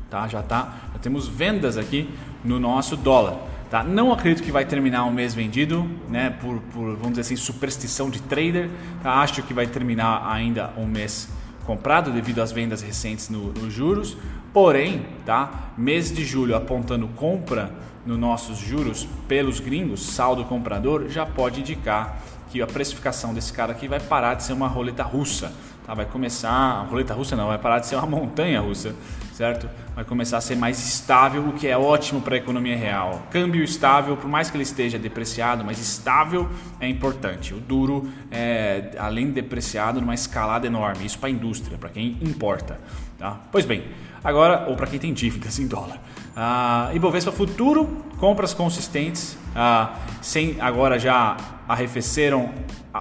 Tá? 0.08 0.26
Já 0.28 0.42
tá, 0.42 0.74
já 0.92 0.98
temos 0.98 1.28
vendas 1.28 1.76
aqui 1.76 2.08
no 2.44 2.58
nosso 2.58 2.96
dólar. 2.96 3.49
Tá? 3.70 3.84
Não 3.84 4.12
acredito 4.12 4.42
que 4.42 4.50
vai 4.50 4.64
terminar 4.64 5.04
um 5.04 5.12
mês 5.12 5.32
vendido, 5.32 5.88
né? 6.08 6.30
por, 6.40 6.58
por 6.72 6.96
vamos 6.96 7.10
dizer 7.10 7.20
assim, 7.20 7.36
superstição 7.36 8.10
de 8.10 8.20
trader. 8.20 8.68
Tá? 9.00 9.12
Acho 9.20 9.44
que 9.44 9.54
vai 9.54 9.68
terminar 9.68 10.28
ainda 10.28 10.72
um 10.76 10.86
mês 10.86 11.28
comprado 11.64 12.10
devido 12.10 12.42
às 12.42 12.50
vendas 12.50 12.82
recentes 12.82 13.28
nos 13.28 13.54
no 13.54 13.70
juros. 13.70 14.16
Porém, 14.52 15.06
tá? 15.24 15.70
mês 15.78 16.12
de 16.12 16.24
julho 16.24 16.56
apontando 16.56 17.06
compra 17.08 17.72
nos 18.04 18.18
nossos 18.18 18.58
juros 18.58 19.06
pelos 19.28 19.60
gringos, 19.60 20.04
saldo 20.04 20.44
comprador, 20.44 21.08
já 21.08 21.24
pode 21.24 21.60
indicar 21.60 22.20
que 22.50 22.60
a 22.60 22.66
precificação 22.66 23.32
desse 23.32 23.52
cara 23.52 23.70
aqui 23.72 23.86
vai 23.86 24.00
parar 24.00 24.34
de 24.34 24.42
ser 24.42 24.52
uma 24.52 24.66
roleta 24.66 25.04
russa. 25.04 25.52
Tá? 25.90 25.94
Vai 25.94 26.06
começar, 26.06 26.52
a 26.52 26.82
roleta 26.82 27.12
russa 27.14 27.34
não, 27.34 27.48
vai 27.48 27.58
parar 27.58 27.80
de 27.80 27.88
ser 27.88 27.96
uma 27.96 28.06
montanha 28.06 28.60
russa, 28.60 28.94
certo? 29.32 29.68
Vai 29.92 30.04
começar 30.04 30.36
a 30.36 30.40
ser 30.40 30.54
mais 30.54 30.78
estável, 30.78 31.48
o 31.48 31.52
que 31.52 31.66
é 31.66 31.76
ótimo 31.76 32.20
para 32.20 32.36
a 32.36 32.38
economia 32.38 32.76
real. 32.76 33.22
Câmbio 33.28 33.64
estável, 33.64 34.16
por 34.16 34.30
mais 34.30 34.48
que 34.48 34.56
ele 34.56 34.62
esteja 34.62 35.00
depreciado, 35.00 35.64
mas 35.64 35.80
estável 35.80 36.48
é 36.78 36.88
importante. 36.88 37.52
O 37.54 37.58
duro 37.58 38.08
é, 38.30 38.92
além 39.00 39.26
de 39.26 39.32
depreciado, 39.32 40.00
numa 40.00 40.14
escalada 40.14 40.64
enorme. 40.64 41.04
Isso 41.04 41.18
para 41.18 41.28
a 41.28 41.32
indústria, 41.32 41.76
para 41.76 41.88
quem 41.88 42.16
importa. 42.22 42.78
Tá? 43.18 43.40
Pois 43.50 43.64
bem, 43.64 43.82
agora, 44.22 44.66
ou 44.68 44.76
para 44.76 44.86
quem 44.86 45.00
tem 45.00 45.12
dívidas 45.12 45.58
em 45.58 45.66
dólar. 45.66 45.98
Ah, 46.36 46.90
Ibovespa 46.94 47.32
Futuro, 47.32 48.04
compras 48.18 48.54
consistentes, 48.54 49.36
ah, 49.54 49.98
sem 50.22 50.60
agora 50.60 50.98
já 50.98 51.36
arrefeceram 51.68 52.52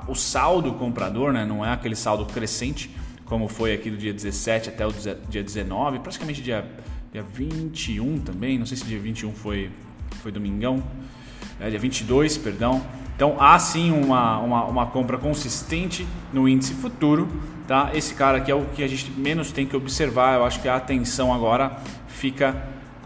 o 0.08 0.16
saldo 0.16 0.74
comprador, 0.74 1.32
né? 1.32 1.46
não 1.46 1.66
é 1.66 1.72
aquele 1.72 1.96
saldo 1.96 2.26
crescente 2.26 2.90
como 3.30 3.48
foi 3.48 3.74
aqui 3.74 3.92
do 3.92 3.98
dia 3.98 4.12
17 4.12 4.70
até 4.70 4.86
o 4.86 4.92
dia 4.92 5.44
19, 5.44 6.00
praticamente 6.00 6.42
dia, 6.42 6.66
dia 7.14 7.22
21 7.22 8.18
também, 8.20 8.58
não 8.58 8.66
sei 8.66 8.76
se 8.76 8.86
dia 8.86 9.00
21 9.00 9.34
foi, 9.34 9.70
foi 10.24 10.32
domingão, 10.32 10.84
é, 11.60 11.70
dia 11.70 11.78
22, 11.78 12.38
perdão. 12.40 12.82
Então 13.16 13.36
há 13.40 13.60
sim 13.60 13.92
uma, 13.92 14.40
uma, 14.40 14.66
uma, 14.66 14.86
compra 14.88 15.18
consistente 15.18 16.08
no 16.34 16.48
índice 16.48 16.74
futuro. 16.74 17.28
Tá? 17.68 17.92
Esse 17.94 18.16
cara 18.16 18.38
aqui 18.38 18.50
é 18.50 18.56
o 18.56 18.66
que 18.66 18.82
a 18.82 18.88
gente 18.88 19.12
menos 19.12 19.52
tem 19.52 19.66
que 19.66 19.76
observar. 19.76 20.36
Eu 20.36 20.46
acho 20.46 20.62
que 20.62 20.70
a 20.70 20.78
atenção 20.78 21.34
agora 21.34 21.78
fica 22.08 22.56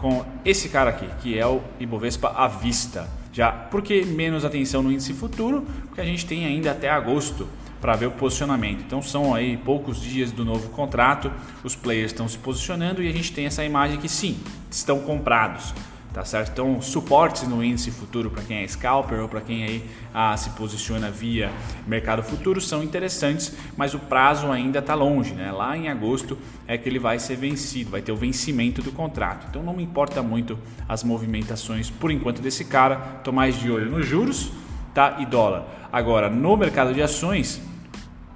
com 0.04 0.22
esse 0.44 0.68
cara 0.68 0.90
aqui, 0.90 1.08
que 1.22 1.38
é 1.38 1.46
o 1.46 1.62
Ibovespa 1.80 2.28
à 2.36 2.46
vista. 2.46 3.08
Já, 3.32 3.50
por 3.50 3.80
que 3.80 4.04
menos 4.04 4.44
atenção 4.44 4.82
no 4.82 4.92
índice 4.92 5.14
futuro? 5.14 5.62
Porque 5.86 5.98
a 5.98 6.04
gente 6.04 6.26
tem 6.26 6.44
ainda 6.44 6.72
até 6.72 6.90
agosto 6.90 7.48
para 7.80 7.96
ver 7.96 8.08
o 8.08 8.10
posicionamento. 8.10 8.82
Então 8.86 9.00
são 9.00 9.34
aí 9.34 9.56
poucos 9.56 9.98
dias 10.02 10.30
do 10.30 10.44
novo 10.44 10.68
contrato, 10.68 11.32
os 11.64 11.74
players 11.74 12.12
estão 12.12 12.28
se 12.28 12.36
posicionando 12.36 13.02
e 13.02 13.08
a 13.08 13.12
gente 13.12 13.32
tem 13.32 13.46
essa 13.46 13.64
imagem 13.64 13.98
que 13.98 14.06
sim, 14.06 14.38
estão 14.70 15.00
comprados. 15.00 15.72
Tá 16.14 16.24
certo? 16.24 16.52
Então, 16.52 16.80
suportes 16.80 17.42
no 17.48 17.62
índice 17.62 17.90
futuro 17.90 18.30
para 18.30 18.44
quem 18.44 18.58
é 18.58 18.68
scalper 18.68 19.20
ou 19.20 19.28
para 19.28 19.40
quem 19.40 19.64
aí 19.64 19.84
ah, 20.14 20.36
se 20.36 20.50
posiciona 20.50 21.10
via 21.10 21.50
mercado 21.88 22.22
futuro 22.22 22.60
são 22.60 22.84
interessantes, 22.84 23.52
mas 23.76 23.94
o 23.94 23.98
prazo 23.98 24.48
ainda 24.52 24.78
está 24.78 24.94
longe, 24.94 25.34
né? 25.34 25.50
Lá 25.50 25.76
em 25.76 25.88
agosto 25.88 26.38
é 26.68 26.78
que 26.78 26.88
ele 26.88 27.00
vai 27.00 27.18
ser 27.18 27.34
vencido, 27.34 27.90
vai 27.90 28.00
ter 28.00 28.12
o 28.12 28.16
vencimento 28.16 28.80
do 28.80 28.92
contrato. 28.92 29.48
Então, 29.50 29.60
não 29.60 29.74
me 29.74 29.82
importa 29.82 30.22
muito 30.22 30.56
as 30.88 31.02
movimentações 31.02 31.90
por 31.90 32.12
enquanto 32.12 32.40
desse 32.40 32.64
cara. 32.64 33.16
Estou 33.18 33.34
mais 33.34 33.58
de 33.58 33.68
olho 33.68 33.90
nos 33.90 34.06
juros, 34.06 34.52
tá? 34.94 35.16
E 35.18 35.26
dólar. 35.26 35.66
Agora, 35.92 36.30
no 36.30 36.56
mercado 36.56 36.94
de 36.94 37.02
ações, 37.02 37.60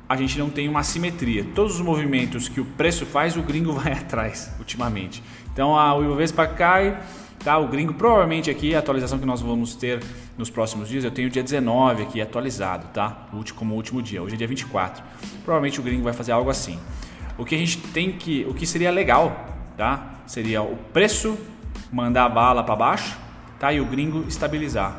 a 0.08 0.16
gente 0.16 0.36
não 0.36 0.50
tem 0.50 0.68
uma 0.68 0.82
simetria. 0.82 1.46
Todos 1.54 1.76
os 1.76 1.80
movimentos 1.80 2.48
que 2.48 2.60
o 2.60 2.64
preço 2.64 3.06
faz, 3.06 3.36
o 3.36 3.42
gringo 3.42 3.70
vai 3.74 3.92
atrás 3.92 4.52
ultimamente. 4.58 5.22
Então 5.52 5.78
a 5.78 5.96
Ibovespa 5.96 6.46
cai, 6.46 6.98
tá? 7.44 7.58
O 7.58 7.68
gringo 7.68 7.94
provavelmente 7.94 8.50
aqui 8.50 8.74
a 8.74 8.78
atualização 8.78 9.18
que 9.18 9.26
nós 9.26 9.40
vamos 9.40 9.74
ter 9.74 10.02
nos 10.36 10.50
próximos 10.50 10.88
dias, 10.88 11.04
eu 11.04 11.10
tenho 11.10 11.28
o 11.28 11.30
dia 11.30 11.42
19 11.42 12.02
aqui 12.02 12.20
atualizado, 12.20 12.88
tá? 12.88 13.28
Como 13.54 13.74
último 13.74 14.02
dia. 14.02 14.22
Hoje 14.22 14.34
é 14.34 14.38
dia 14.38 14.46
24. 14.46 15.02
Provavelmente 15.44 15.80
o 15.80 15.82
gringo 15.82 16.02
vai 16.02 16.12
fazer 16.12 16.32
algo 16.32 16.50
assim. 16.50 16.78
O 17.36 17.44
que 17.44 17.54
a 17.54 17.58
gente 17.58 17.78
tem 17.78 18.12
que, 18.12 18.44
o 18.48 18.54
que 18.54 18.66
seria 18.66 18.90
legal, 18.90 19.56
tá? 19.76 20.20
Seria 20.26 20.62
o 20.62 20.76
preço 20.92 21.38
mandar 21.90 22.24
a 22.24 22.28
bala 22.28 22.62
para 22.62 22.76
baixo, 22.76 23.18
tá? 23.58 23.72
E 23.72 23.80
o 23.80 23.84
gringo 23.84 24.24
estabilizar 24.28 24.96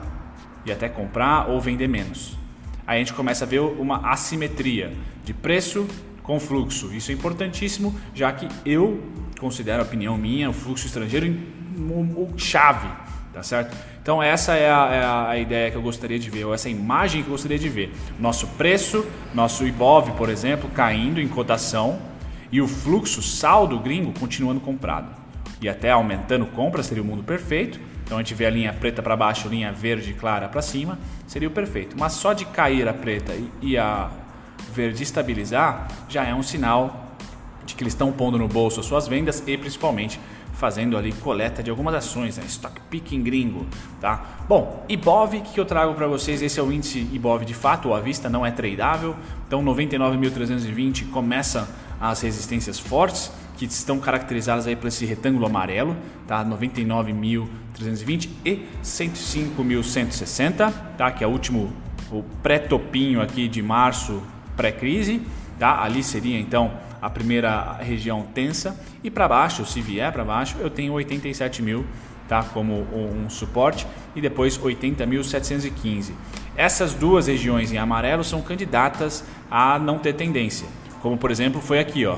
e 0.65 0.72
até 0.72 0.89
comprar 0.89 1.50
ou 1.50 1.60
vender 1.60 1.88
menos 1.88 2.39
a 2.89 2.98
gente 2.98 3.13
começa 3.13 3.46
a 3.46 3.48
ver 3.48 3.60
uma 3.60 4.10
assimetria 4.10 4.91
de 5.24 5.31
preço 5.31 5.88
com 6.24 6.39
fluxo. 6.39 6.91
Isso 6.91 7.12
é 7.12 7.13
importantíssimo, 7.13 7.96
já 8.15 8.31
que 8.31 8.48
eu 8.65 9.00
considero 9.39 9.84
a 9.84 9.86
opinião 9.86 10.17
minha 10.17 10.50
o 10.50 10.53
fluxo 10.53 10.88
estrangeiro 10.88 11.38
um, 11.79 12.38
chave, 12.38 12.88
tá 13.33 13.43
certo? 13.43 13.75
Então 14.01 14.21
essa 14.24 14.53
é 14.53 14.71
a, 14.71 14.89
é 14.91 15.31
a, 15.31 15.38
ideia 15.38 15.71
que 15.71 15.77
eu 15.77 15.81
gostaria 15.81 16.17
de 16.17 16.29
ver, 16.29 16.45
ou 16.45 16.53
essa 16.53 16.69
imagem 16.69 17.21
que 17.21 17.27
eu 17.27 17.31
gostaria 17.31 17.59
de 17.59 17.69
ver. 17.69 17.93
Nosso 18.19 18.48
preço, 18.48 19.05
nosso 19.33 19.65
IBOV, 19.65 20.12
por 20.13 20.29
exemplo, 20.29 20.69
caindo 20.71 21.19
em 21.21 21.27
cotação 21.27 22.00
e 22.51 22.62
o 22.62 22.67
fluxo 22.67 23.21
saldo 23.21 23.79
gringo 23.79 24.13
continuando 24.19 24.59
comprado. 24.59 25.15
E 25.62 25.67
até 25.67 25.91
aumentando 25.91 26.45
compra 26.48 26.81
seria 26.81 27.03
o 27.03 27.05
mundo 27.05 27.24
perfeito. 27.24 27.79
Então 28.03 28.17
a 28.17 28.21
gente 28.21 28.33
vê 28.33 28.48
a 28.48 28.50
linha 28.50 28.74
preta 28.74 29.03
para 29.03 29.15
baixo, 29.15 29.48
linha 29.48 29.71
verde 29.71 30.13
clara 30.13 30.48
para 30.48 30.63
cima, 30.63 30.98
seria 31.27 31.48
o 31.48 31.51
perfeito. 31.51 31.95
Mas 32.00 32.13
só 32.13 32.33
de 32.33 32.45
cair 32.45 32.88
a 32.88 32.93
preta 32.93 33.33
e, 33.62 33.77
a 33.77 34.09
verde 34.74 35.03
estabilizar 35.03 35.88
já 36.07 36.25
é 36.25 36.33
um 36.33 36.41
sinal 36.41 37.15
de 37.65 37.75
que 37.75 37.83
eles 37.83 37.93
estão 37.93 38.12
pondo 38.12 38.38
no 38.38 38.48
bolso 38.48 38.79
as 38.79 38.86
suas 38.86 39.07
vendas 39.07 39.43
e 39.45 39.57
principalmente 39.57 40.19
fazendo 40.59 40.97
ali 40.97 41.13
coleta 41.13 41.63
de 41.63 41.69
algumas 41.69 41.95
ações, 41.95 42.37
né? 42.37 42.43
stock 42.45 42.79
picking 42.89 43.23
gringo, 43.23 43.65
tá? 44.01 44.43
Bom, 44.47 44.85
IBOV 44.89 45.39
que 45.39 45.57
eu 45.57 45.63
trago 45.63 45.93
para 45.93 46.05
vocês, 46.05 46.41
esse 46.41 46.59
é 46.59 46.63
o 46.63 46.69
índice 46.69 47.07
IBOV 47.13 47.45
de 47.45 47.53
fato, 47.53 47.93
à 47.93 48.01
vista 48.01 48.29
não 48.29 48.45
é 48.45 48.51
tradável, 48.51 49.15
então 49.47 49.63
99.320 49.63 51.09
começa 51.11 51.67
as 51.99 52.21
resistências 52.21 52.77
fortes, 52.77 53.31
que 53.57 53.65
estão 53.65 53.99
caracterizadas 53.99 54.67
aí 54.67 54.75
por 54.75 54.87
esse 54.87 55.05
retângulo 55.05 55.45
amarelo, 55.45 55.95
tá? 56.27 56.43
99.320 56.45 58.29
e 58.45 58.65
105.160, 58.83 60.73
tá? 60.97 61.11
Que 61.11 61.23
é 61.23 61.27
o 61.27 61.29
último 61.29 61.71
o 62.11 62.23
pré-topinho 62.41 63.21
aqui 63.21 63.47
de 63.47 63.61
março 63.61 64.21
pré-crise, 64.57 65.21
tá? 65.57 65.81
Ali 65.81 66.03
seria 66.03 66.39
então 66.39 66.71
a 67.01 67.10
primeira 67.10 67.74
região 67.74 68.24
tensa 68.34 68.79
e 69.03 69.10
para 69.10 69.27
baixo, 69.27 69.65
se 69.65 69.82
vier 69.82 70.12
para 70.12 70.24
baixo, 70.24 70.58
eu 70.60 70.70
tenho 70.70 70.94
87 70.94 71.62
mil, 71.62 71.86
tá? 72.27 72.44
Como 72.44 72.86
um 72.94 73.29
suporte 73.29 73.88
e 74.15 74.22
depois 74.22 74.58
80.715. 74.58 76.12
Essas 76.56 76.94
duas 76.94 77.27
regiões 77.27 77.72
em 77.72 77.77
amarelo 77.77 78.24
são 78.24 78.41
candidatas 78.41 79.24
a 79.50 79.79
não 79.79 80.00
ter 80.00 80.13
tendência, 80.13 80.68
como 81.01 81.18
por 81.18 81.32
exemplo 81.32 81.62
foi 81.62 81.79
aqui, 81.79 82.06
ó, 82.06 82.18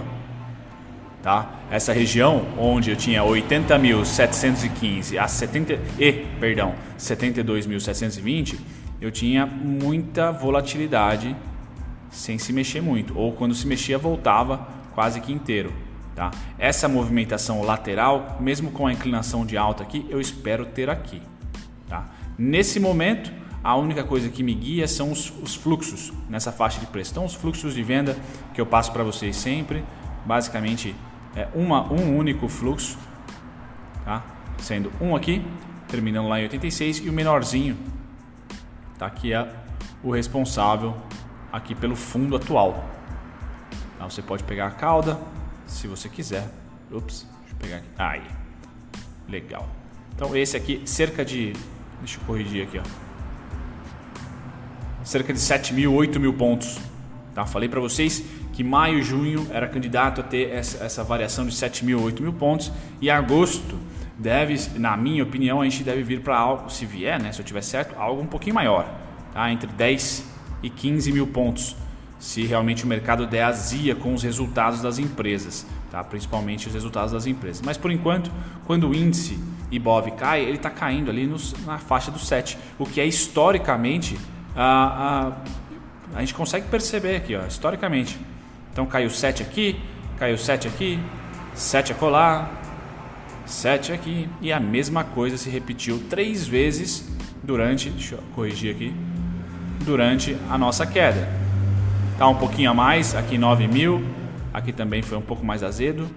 Tá? 1.22 1.50
Essa 1.70 1.94
região 1.94 2.44
onde 2.58 2.90
eu 2.90 2.96
tinha 2.96 3.22
80.715 3.22 5.20
a 5.20 5.28
70 5.28 5.78
e, 6.00 6.14
perdão, 6.40 6.74
72.720, 6.98 8.58
eu 9.00 9.12
tinha 9.12 9.46
muita 9.46 10.32
volatilidade 10.32 11.36
sem 12.12 12.38
se 12.38 12.52
mexer 12.54 12.82
muito, 12.82 13.18
ou 13.18 13.32
quando 13.34 13.56
se 13.56 13.66
mexia 13.66 13.98
voltava 13.98 14.68
quase 14.94 15.22
que 15.22 15.32
inteiro, 15.32 15.74
tá? 16.14 16.30
Essa 16.60 16.88
movimentação 16.88 17.62
lateral, 17.62 18.38
mesmo 18.40 18.72
com 18.72 18.86
a 18.86 18.94
inclinação 18.94 19.46
de 19.46 19.58
alta 19.58 19.82
aqui, 19.82 20.06
eu 20.10 20.20
espero 20.20 20.66
ter 20.66 20.90
aqui, 20.90 21.22
tá? 21.88 22.06
Nesse 22.38 22.80
momento, 22.80 23.32
a 23.64 23.76
única 23.76 24.04
coisa 24.04 24.30
que 24.30 24.44
me 24.44 24.54
guia 24.54 24.88
são 24.88 25.12
os, 25.12 25.32
os 25.42 25.56
fluxos 25.56 26.12
nessa 26.30 26.52
faixa 26.52 26.80
de 26.80 26.88
preço. 26.88 27.12
Então, 27.12 27.26
os 27.26 27.34
fluxos 27.34 27.74
de 27.74 27.84
venda 27.84 28.18
que 28.54 28.60
eu 28.60 28.66
passo 28.66 28.92
para 28.92 29.04
vocês 29.04 29.36
sempre, 29.36 29.84
basicamente 30.26 30.96
é 31.36 31.48
uma, 31.54 31.92
um 31.92 32.18
único 32.18 32.48
fluxo, 32.48 32.98
tá? 34.04 34.24
sendo 34.58 34.92
um 35.00 35.16
aqui, 35.16 35.46
terminando 35.88 36.28
lá 36.28 36.40
em 36.40 36.44
86, 36.44 37.06
e 37.06 37.10
o 37.10 37.14
menorzinho 37.14 37.78
tá? 38.98 39.10
que 39.10 39.34
é 39.34 39.48
o 40.04 40.12
responsável 40.12 40.96
aqui 41.52 41.76
pelo 41.76 41.96
fundo 41.96 42.36
atual. 42.36 42.84
Então 43.96 44.10
você 44.10 44.22
pode 44.22 44.44
pegar 44.44 44.68
a 44.68 44.72
cauda, 44.72 45.20
se 45.66 45.88
você 45.88 46.10
quiser. 46.10 46.50
Ups, 46.92 47.28
deixa 47.42 47.54
eu 47.54 47.58
pegar 47.60 47.78
aqui. 47.78 47.88
Aí, 47.98 48.24
legal. 49.30 49.68
Então 50.16 50.36
esse 50.36 50.58
aqui, 50.58 50.82
cerca 50.86 51.24
de, 51.24 51.54
deixa 52.00 52.20
eu 52.20 52.26
corrigir 52.26 52.64
aqui, 52.64 52.80
ó. 52.80 52.84
cerca 55.04 55.34
de 55.34 55.40
7 55.40 55.74
mil, 55.74 55.94
8 55.94 56.20
mil 56.20 56.34
pontos. 56.34 56.80
Tá? 57.34 57.46
Falei 57.46 57.70
para 57.70 57.80
vocês 57.80 58.24
que 58.54 58.64
maio 58.64 59.00
e 59.00 59.04
junho 59.04 59.48
era 59.52 59.68
candidato 59.68 60.22
a 60.22 60.24
ter 60.24 60.50
essa, 60.50 60.84
essa 60.84 61.04
variação 61.04 61.46
de 61.46 61.54
7 61.54 61.86
mil, 61.86 62.02
8 62.02 62.22
mil 62.22 62.34
pontos 62.34 62.72
e 63.00 63.10
agosto 63.10 63.80
deve, 64.18 64.78
na 64.78 64.96
minha 64.96 65.24
opinião, 65.24 65.62
a 65.62 65.64
gente 65.64 65.84
deve 65.84 66.04
vir 66.04 66.22
para 66.22 66.38
algo, 66.38 66.70
se 66.70 66.86
vier, 66.86 67.20
né, 67.20 67.32
se 67.32 67.40
eu 67.40 67.46
tiver 67.46 67.62
certo, 67.62 67.96
algo 67.98 68.22
um 68.22 68.28
pouquinho 68.28 68.54
maior, 68.54 68.88
tá? 69.34 69.52
entre 69.52 69.68
10 69.68 70.31
e 70.62 70.70
15 70.70 71.12
mil 71.12 71.28
pontos, 71.28 71.76
se 72.20 72.46
realmente 72.46 72.84
o 72.84 72.88
mercado 72.88 73.26
der 73.26 73.44
azia 73.44 73.96
com 73.96 74.14
os 74.14 74.22
resultados 74.22 74.82
das 74.82 75.00
empresas, 75.00 75.66
tá? 75.90 76.04
principalmente 76.04 76.68
os 76.68 76.74
resultados 76.74 77.12
das 77.12 77.26
empresas. 77.26 77.64
Mas 77.66 77.78
por 77.78 77.92
enquanto, 77.92 78.32
quando 78.66 78.88
o 78.88 78.96
índice 78.96 79.40
IBOV 79.72 80.12
cai, 80.12 80.42
ele 80.42 80.58
está 80.58 80.70
caindo 80.70 81.10
ali 81.10 81.26
nos, 81.26 81.56
na 81.66 81.80
faixa 81.80 82.12
do 82.12 82.20
7, 82.20 82.58
o 82.78 82.86
que 82.86 83.02
é 83.02 83.06
historicamente 83.06 84.20
a, 84.56 85.34
a, 86.14 86.18
a 86.18 86.20
gente 86.20 86.34
consegue 86.34 86.68
perceber 86.68 87.16
aqui, 87.16 87.36
ó, 87.36 87.46
historicamente. 87.46 88.20
Então 88.72 88.86
caiu 88.86 89.10
7 89.10 89.42
aqui, 89.42 89.80
caiu 90.18 90.38
7 90.38 90.68
aqui, 90.68 91.00
7 91.56 91.94
acolá, 91.94 92.52
7 93.46 93.92
aqui 93.94 94.30
e 94.42 94.52
a 94.52 94.60
mesma 94.60 95.04
coisa 95.04 95.38
se 95.38 95.50
repetiu 95.50 96.04
três 96.10 96.48
vezes 96.48 97.10
durante, 97.44 97.90
deixa 97.90 98.16
eu 98.16 98.24
corrigir 98.36 98.76
aqui, 98.76 98.94
durante 99.82 100.38
a 100.50 100.58
nossa 100.58 100.86
queda. 100.86 101.28
Tá 102.18 102.28
um 102.28 102.36
pouquinho 102.36 102.72
a 102.72 102.74
mais, 102.74 103.16
aqui 103.16 103.38
9 103.38 103.68
mil, 103.68 104.04
aqui 104.54 104.72
também 104.72 105.02
foi 105.02 105.18
um 105.18 105.22
pouco 105.22 105.46
mais 105.46 105.64
azedo, 105.64 106.10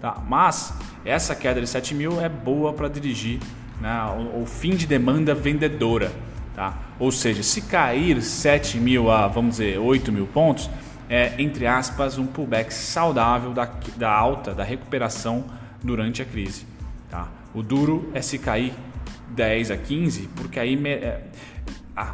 tá? 0.00 0.22
Mas 0.28 0.74
essa 1.04 1.34
queda 1.34 1.60
de 1.60 1.66
7 1.66 1.94
mil 1.94 2.20
é 2.20 2.28
boa 2.28 2.72
para 2.72 2.88
dirigir 2.88 3.38
né, 3.80 4.02
o, 4.34 4.42
o, 4.42 4.46
fim 4.46 4.70
de 4.70 4.86
demanda 4.86 5.34
vendedora, 5.34 6.10
tá? 6.54 6.76
Ou 6.98 7.12
seja, 7.12 7.42
se 7.42 7.62
cair 7.62 8.20
7 8.20 8.78
mil 8.78 9.10
a, 9.10 9.28
vamos 9.28 9.52
dizer, 9.52 9.78
8 9.78 10.10
mil 10.10 10.26
pontos, 10.26 10.68
é, 11.08 11.34
entre 11.38 11.66
aspas, 11.66 12.18
um 12.18 12.26
pullback 12.26 12.72
saudável 12.72 13.52
da, 13.52 13.68
da 13.96 14.10
alta, 14.10 14.54
da 14.54 14.64
recuperação 14.64 15.44
durante 15.82 16.20
a 16.20 16.24
crise. 16.24 16.66
Tá? 17.08 17.28
O 17.54 17.62
duro 17.62 18.10
é 18.12 18.20
se 18.20 18.38
cair 18.38 18.74
10 19.30 19.70
a 19.70 19.76
15, 19.76 20.28
porque 20.36 20.60
aí 20.60 20.74
é, 20.86 21.22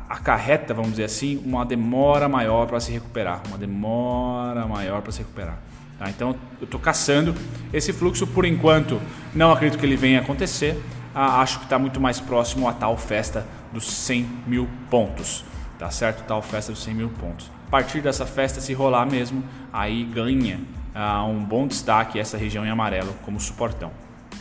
acarreta, 0.08 0.72
vamos 0.72 0.92
dizer 0.92 1.04
assim, 1.04 1.42
uma 1.44 1.64
demora 1.64 2.28
maior 2.28 2.66
para 2.66 2.80
se 2.80 2.92
recuperar. 2.92 3.42
Uma 3.48 3.58
demora 3.58 4.66
maior 4.66 5.02
para 5.02 5.12
se 5.12 5.18
recuperar. 5.18 5.58
Tá? 5.98 6.08
Então 6.10 6.36
eu 6.60 6.64
estou 6.64 6.80
caçando 6.80 7.34
esse 7.72 7.92
fluxo 7.92 8.26
por 8.26 8.44
enquanto. 8.44 9.00
Não 9.34 9.52
acredito 9.52 9.78
que 9.78 9.86
ele 9.86 9.96
venha 9.96 10.20
acontecer. 10.20 10.82
Ah, 11.14 11.40
acho 11.40 11.58
que 11.58 11.64
está 11.64 11.78
muito 11.78 12.00
mais 12.00 12.20
próximo 12.20 12.68
a 12.68 12.72
tal 12.72 12.96
festa 12.96 13.46
dos 13.72 13.90
100 13.90 14.28
mil 14.46 14.68
pontos. 14.90 15.44
Tá 15.78 15.90
certo? 15.90 16.24
Tal 16.24 16.40
festa 16.42 16.72
dos 16.72 16.82
100 16.82 16.94
mil 16.94 17.08
pontos 17.10 17.54
partir 17.74 18.00
dessa 18.00 18.24
festa 18.24 18.60
se 18.60 18.72
rolar 18.72 19.04
mesmo, 19.04 19.42
aí 19.72 20.04
ganha 20.04 20.60
uh, 20.94 21.28
um 21.28 21.42
bom 21.42 21.66
destaque 21.66 22.20
essa 22.20 22.38
região 22.38 22.64
em 22.64 22.70
amarelo 22.70 23.12
como 23.24 23.40
suportão. 23.40 23.90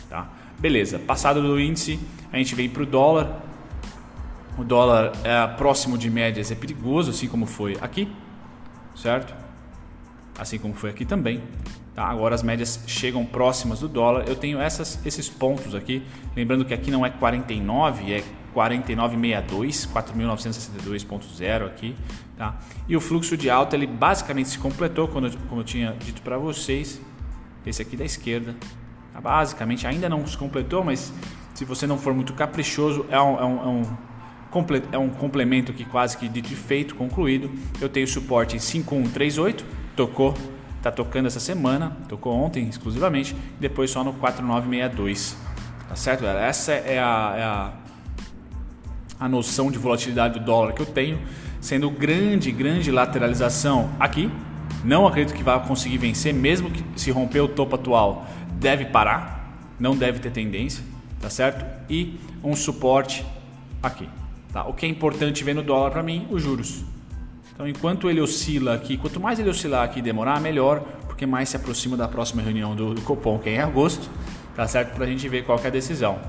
Tá? 0.08 0.28
Beleza, 0.56 1.00
passado 1.00 1.42
do 1.42 1.58
índice, 1.58 1.98
a 2.32 2.36
gente 2.36 2.54
vem 2.54 2.68
para 2.68 2.84
o 2.84 2.86
dólar. 2.86 3.42
O 4.56 4.64
dólar 4.64 5.12
é, 5.24 5.46
próximo 5.56 5.98
de 5.98 6.08
médias 6.08 6.50
é 6.50 6.54
perigoso, 6.54 7.10
assim 7.10 7.26
como 7.26 7.44
foi 7.44 7.76
aqui, 7.80 8.10
certo? 8.94 9.34
Assim 10.38 10.58
como 10.58 10.74
foi 10.74 10.90
aqui 10.90 11.04
também. 11.04 11.42
Tá? 11.94 12.04
Agora 12.04 12.34
as 12.34 12.42
médias 12.42 12.82
chegam 12.86 13.24
próximas 13.24 13.80
do 13.80 13.88
dólar. 13.88 14.24
Eu 14.28 14.36
tenho 14.36 14.60
essas, 14.60 15.04
esses 15.06 15.28
pontos 15.28 15.74
aqui. 15.74 16.02
Lembrando 16.36 16.64
que 16.64 16.74
aqui 16.74 16.90
não 16.90 17.06
é 17.06 17.10
49, 17.10 18.12
é 18.12 18.24
4962, 18.52 19.86
4962.0 19.86 21.66
aqui, 21.66 21.96
tá? 22.36 22.56
E 22.88 22.96
o 22.96 23.00
fluxo 23.00 23.36
de 23.36 23.50
alta 23.50 23.74
ele 23.74 23.86
basicamente 23.86 24.48
se 24.50 24.58
completou 24.58 25.08
quando 25.08 25.36
como 25.48 25.60
eu 25.60 25.64
tinha 25.64 25.96
dito 25.98 26.22
para 26.22 26.38
vocês, 26.38 27.00
esse 27.66 27.82
aqui 27.82 27.96
da 27.96 28.04
esquerda, 28.04 28.54
tá? 29.12 29.20
basicamente 29.20 29.86
ainda 29.86 30.08
não 30.08 30.24
se 30.26 30.38
completou, 30.38 30.84
mas 30.84 31.12
se 31.52 31.64
você 31.64 31.86
não 31.86 31.98
for 31.98 32.14
muito 32.14 32.32
caprichoso 32.32 33.06
é 33.10 33.20
um, 33.20 33.38
é 33.38 33.44
um, 33.44 33.58
é 33.58 33.66
um 33.66 33.82
é 34.92 34.98
um 34.98 35.08
complemento 35.08 35.72
que 35.72 35.84
quase 35.84 36.16
que 36.16 36.28
dito 36.28 36.52
e 36.52 36.56
feito, 36.56 36.94
concluído. 36.94 37.50
Eu 37.80 37.88
tenho 37.88 38.06
suporte 38.06 38.56
em 38.56 38.58
5138, 38.58 39.64
tocou, 39.96 40.34
tá 40.82 40.90
tocando 40.90 41.26
essa 41.26 41.40
semana, 41.40 41.96
tocou 42.08 42.34
ontem 42.34 42.68
exclusivamente, 42.68 43.34
depois 43.58 43.90
só 43.90 44.04
no 44.04 44.12
4962. 44.12 45.36
Tá 45.88 45.96
certo, 45.96 46.22
galera? 46.22 46.46
Essa 46.46 46.72
é 46.72 46.98
a, 46.98 47.34
é 47.36 47.42
a 47.42 47.72
a 49.18 49.28
noção 49.28 49.70
de 49.70 49.78
volatilidade 49.78 50.38
do 50.38 50.44
dólar 50.44 50.72
que 50.72 50.82
eu 50.82 50.86
tenho, 50.86 51.18
sendo 51.60 51.90
grande, 51.90 52.50
grande 52.50 52.90
lateralização 52.90 53.90
aqui. 53.98 54.30
Não 54.84 55.06
acredito 55.06 55.34
que 55.34 55.42
vá 55.42 55.58
conseguir 55.58 55.98
vencer, 55.98 56.34
mesmo 56.34 56.70
que 56.70 56.84
se 56.96 57.10
romper 57.10 57.40
o 57.40 57.48
topo 57.48 57.74
atual, 57.74 58.26
deve 58.56 58.86
parar, 58.86 59.64
não 59.78 59.96
deve 59.96 60.18
ter 60.18 60.30
tendência, 60.30 60.84
tá 61.20 61.30
certo? 61.30 61.64
E 61.88 62.18
um 62.42 62.54
suporte 62.54 63.24
aqui. 63.82 64.08
Tá? 64.54 64.64
O 64.64 64.72
que 64.72 64.86
é 64.86 64.88
importante 64.88 65.42
ver 65.42 65.52
no 65.52 65.64
dólar 65.64 65.90
para 65.90 66.00
mim, 66.00 66.28
os 66.30 66.40
juros. 66.40 66.84
Então, 67.52 67.66
enquanto 67.66 68.08
ele 68.08 68.20
oscila 68.20 68.74
aqui, 68.74 68.96
quanto 68.96 69.18
mais 69.18 69.40
ele 69.40 69.50
oscilar 69.50 69.82
aqui 69.82 69.98
e 69.98 70.02
demorar, 70.02 70.40
melhor, 70.40 70.78
porque 71.08 71.26
mais 71.26 71.48
se 71.48 71.56
aproxima 71.56 71.96
da 71.96 72.06
próxima 72.06 72.40
reunião 72.40 72.74
do, 72.76 72.94
do 72.94 73.02
Copom, 73.02 73.36
que 73.40 73.48
é 73.48 73.54
em 73.56 73.58
agosto, 73.58 74.08
tá 74.54 74.66
certo? 74.68 74.94
Para 74.94 75.06
a 75.06 75.08
gente 75.08 75.28
ver 75.28 75.44
qual 75.44 75.58
é 75.58 75.66
a 75.66 75.70
decisão. 75.70 76.20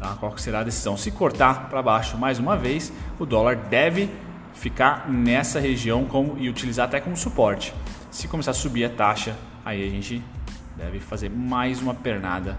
Tá? 0.00 0.16
Qual 0.18 0.36
será 0.36 0.60
a 0.60 0.64
decisão? 0.64 0.96
Se 0.96 1.12
cortar 1.12 1.68
para 1.68 1.80
baixo 1.80 2.18
mais 2.18 2.40
uma 2.40 2.56
vez, 2.56 2.92
o 3.20 3.24
dólar 3.24 3.54
deve 3.54 4.10
ficar 4.52 5.08
nessa 5.08 5.60
região 5.60 6.04
como, 6.06 6.36
e 6.38 6.48
utilizar 6.48 6.88
até 6.88 7.00
como 7.00 7.16
suporte. 7.16 7.72
Se 8.10 8.26
começar 8.26 8.50
a 8.50 8.54
subir 8.54 8.84
a 8.84 8.90
taxa, 8.90 9.36
aí 9.64 9.86
a 9.86 9.90
gente 9.90 10.20
deve 10.76 10.98
fazer 10.98 11.30
mais 11.30 11.80
uma 11.80 11.94
pernada 11.94 12.58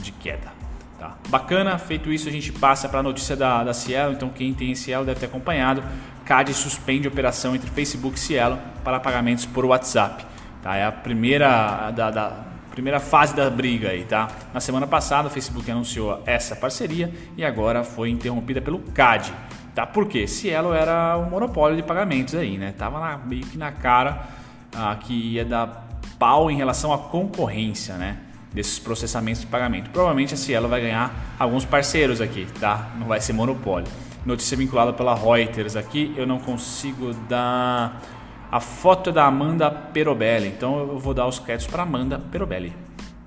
de 0.00 0.12
queda. 0.12 0.55
Tá? 0.98 1.14
Bacana, 1.28 1.76
feito 1.78 2.10
isso 2.10 2.28
a 2.28 2.32
gente 2.32 2.52
passa 2.52 2.88
para 2.88 3.00
a 3.00 3.02
notícia 3.02 3.36
da, 3.36 3.62
da 3.62 3.74
Cielo, 3.74 4.14
então 4.14 4.30
quem 4.30 4.54
tem 4.54 4.74
Cielo 4.74 5.04
deve 5.04 5.20
ter 5.20 5.26
acompanhado. 5.26 5.82
CAD 6.24 6.54
suspende 6.54 7.06
operação 7.06 7.54
entre 7.54 7.70
Facebook 7.70 8.16
e 8.16 8.20
Cielo 8.20 8.58
para 8.82 8.98
pagamentos 8.98 9.44
por 9.44 9.64
WhatsApp. 9.64 10.24
Tá? 10.62 10.74
É 10.74 10.84
a 10.84 10.92
primeira 10.92 11.90
da, 11.90 12.10
da 12.10 12.46
primeira 12.70 13.00
fase 13.00 13.34
da 13.34 13.48
briga 13.48 13.88
aí, 13.88 14.04
tá? 14.04 14.28
Na 14.52 14.60
semana 14.60 14.86
passada 14.86 15.28
o 15.28 15.30
Facebook 15.30 15.70
anunciou 15.70 16.22
essa 16.26 16.54
parceria 16.54 17.10
e 17.34 17.42
agora 17.42 17.82
foi 17.82 18.10
interrompida 18.10 18.60
pelo 18.60 18.80
CAD, 18.80 19.32
tá? 19.74 19.86
Por 19.86 20.06
quê? 20.06 20.26
Cielo 20.26 20.74
era 20.74 21.16
um 21.16 21.30
monopólio 21.30 21.74
de 21.74 21.82
pagamentos 21.82 22.34
aí, 22.34 22.58
né? 22.58 22.74
Tava 22.76 23.16
meio 23.24 23.46
que 23.46 23.56
na 23.56 23.72
cara 23.72 24.26
ah, 24.74 24.94
que 24.94 25.14
ia 25.14 25.44
dar 25.44 25.86
pau 26.18 26.50
em 26.50 26.56
relação 26.56 26.92
à 26.92 26.98
concorrência, 26.98 27.94
né? 27.94 28.18
Desses 28.52 28.78
processamentos 28.78 29.42
de 29.42 29.46
pagamento. 29.48 29.90
Provavelmente 29.90 30.34
a 30.34 30.36
Cielo 30.36 30.68
vai 30.68 30.80
ganhar 30.80 31.34
alguns 31.38 31.64
parceiros 31.64 32.20
aqui, 32.20 32.46
tá? 32.58 32.90
Não 32.98 33.06
vai 33.06 33.20
ser 33.20 33.32
monopólio. 33.32 33.86
Notícia 34.24 34.56
vinculada 34.56 34.92
pela 34.92 35.14
Reuters 35.14 35.76
aqui, 35.76 36.12
eu 36.16 36.26
não 36.26 36.38
consigo 36.38 37.12
dar 37.28 38.02
a 38.50 38.60
foto 38.60 39.12
da 39.12 39.26
Amanda 39.26 39.70
Perobelli. 39.70 40.48
Então 40.48 40.78
eu 40.78 40.98
vou 40.98 41.12
dar 41.12 41.26
os 41.26 41.38
créditos 41.38 41.70
para 41.70 41.82
Amanda 41.82 42.18
Perobelli. 42.18 42.72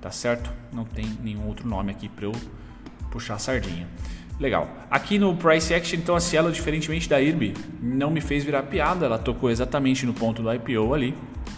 Tá 0.00 0.10
certo? 0.10 0.50
Não 0.72 0.84
tem 0.84 1.06
nenhum 1.22 1.46
outro 1.46 1.68
nome 1.68 1.90
aqui 1.92 2.08
para 2.08 2.24
eu 2.24 2.32
puxar 3.10 3.34
a 3.34 3.38
sardinha. 3.38 3.86
Legal. 4.38 4.68
Aqui 4.90 5.18
no 5.18 5.36
Price 5.36 5.72
Action, 5.74 5.98
então 5.98 6.16
a 6.16 6.20
Cielo, 6.20 6.50
diferentemente 6.50 7.06
da 7.06 7.20
IRB, 7.20 7.52
não 7.82 8.10
me 8.10 8.22
fez 8.22 8.42
virar 8.42 8.62
piada. 8.62 9.04
Ela 9.04 9.18
tocou 9.18 9.50
exatamente 9.50 10.06
no 10.06 10.14
ponto 10.14 10.42
do 10.42 10.52
IPO 10.52 10.94
ali, 10.94 11.14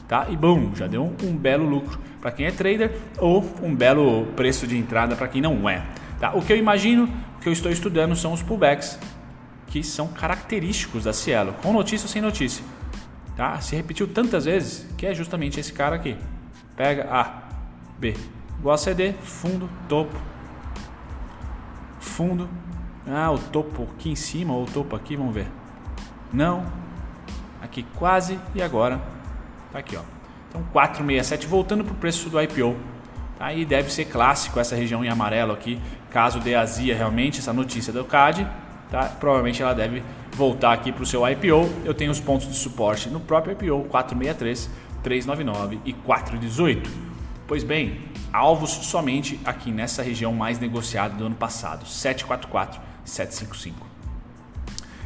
tá? 0.09 0.27
E 0.29 0.37
bom, 0.37 0.75
já 0.75 0.87
deu 0.87 1.05
um, 1.05 1.17
um 1.27 1.37
belo 1.37 1.69
lucro 1.69 1.99
para 2.21 2.31
quem 2.31 2.47
é 2.47 2.51
trader 2.51 2.93
ou 3.19 3.45
um 3.63 3.75
belo 3.75 4.27
preço 4.37 4.67
de 4.67 4.77
entrada 4.77 5.17
para 5.17 5.29
quem 5.29 5.41
não 5.41 5.69
é. 5.69 5.85
Tá? 6.21 6.35
O 6.35 6.43
que 6.43 6.53
eu 6.53 6.57
imagino, 6.57 7.09
o 7.37 7.41
que 7.41 7.49
eu 7.49 7.53
estou 7.53 7.71
estudando 7.71 8.15
são 8.15 8.33
os 8.33 8.43
pullbacks 8.43 8.99
que 9.67 9.83
são 9.83 10.09
característicos 10.09 11.05
da 11.05 11.13
Cielo, 11.13 11.55
com 11.63 11.73
notícia 11.73 12.05
ou 12.05 12.09
sem 12.09 12.21
notícia. 12.21 12.65
Tá? 13.35 13.59
Se 13.61 13.75
repetiu 13.75 14.07
tantas 14.07 14.45
vezes 14.45 14.87
que 14.97 15.07
é 15.07 15.15
justamente 15.15 15.59
esse 15.59 15.73
cara 15.73 15.97
aqui. 15.97 16.17
Pega 16.77 17.09
A, 17.11 17.43
B, 17.99 18.15
igual 18.59 18.75
a 18.75 18.79
CD, 18.79 19.15
fundo, 19.15 19.69
topo, 19.89 20.17
fundo. 21.99 22.49
Ah, 23.07 23.31
o 23.33 23.39
topo 23.39 23.89
aqui 23.95 24.11
em 24.11 24.15
cima 24.15 24.55
ou 24.55 24.65
o 24.65 24.67
topo 24.67 24.95
aqui, 24.95 25.17
vamos 25.17 25.35
ver. 25.35 25.49
Não. 26.33 26.65
Aqui 27.61 27.85
quase 27.95 28.39
e 28.55 28.63
agora 28.63 29.01
tá 29.73 29.79
aqui, 29.79 29.97
ó. 29.97 30.03
Então 30.49 30.63
467 30.73 31.47
voltando 31.47 31.83
para 31.83 31.93
o 31.93 31.97
preço 31.97 32.29
do 32.29 32.41
IPO. 32.41 32.77
Tá? 33.39 33.53
E 33.53 33.65
deve 33.65 33.93
ser 33.93 34.05
clássico 34.05 34.61
essa 34.61 34.77
região 34.77 35.05
em 35.05 35.09
amarelo 35.09 35.53
aqui, 35.53 35.81
caso 36.11 36.39
dê 36.39 36.55
azia 36.55 36.95
realmente 36.95 37.41
essa 37.41 37.53
notícia 37.53 37.93
do 37.93 38.05
CAD, 38.05 38.47
tá? 38.91 39.05
provavelmente 39.19 39.63
ela 39.63 39.75
deve 39.75 40.03
voltar 40.37 40.73
aqui 40.73 40.93
para 40.93 41.03
o 41.03 41.07
seu 41.07 41.27
IPO. 41.29 41.69
Eu 41.85 41.95
tenho 41.95 42.11
os 42.11 42.21
pontos 42.21 42.47
de 42.47 42.55
suporte 42.55 43.09
no 43.09 43.19
próprio 43.19 43.53
IPO 43.53 43.89
463, 43.89 44.71
399 45.03 45.81
e 45.85 45.93
418. 45.93 46.91
Pois 47.49 47.65
bem, 47.65 48.01
alvos 48.33 48.71
somente 48.71 49.41
aqui 49.45 49.71
nessa 49.71 50.03
região 50.03 50.33
mais 50.33 50.59
negociada 50.59 51.15
do 51.15 51.27
ano 51.27 51.35
passado, 51.35 51.87
744, 51.87 52.81
755. 53.05 53.92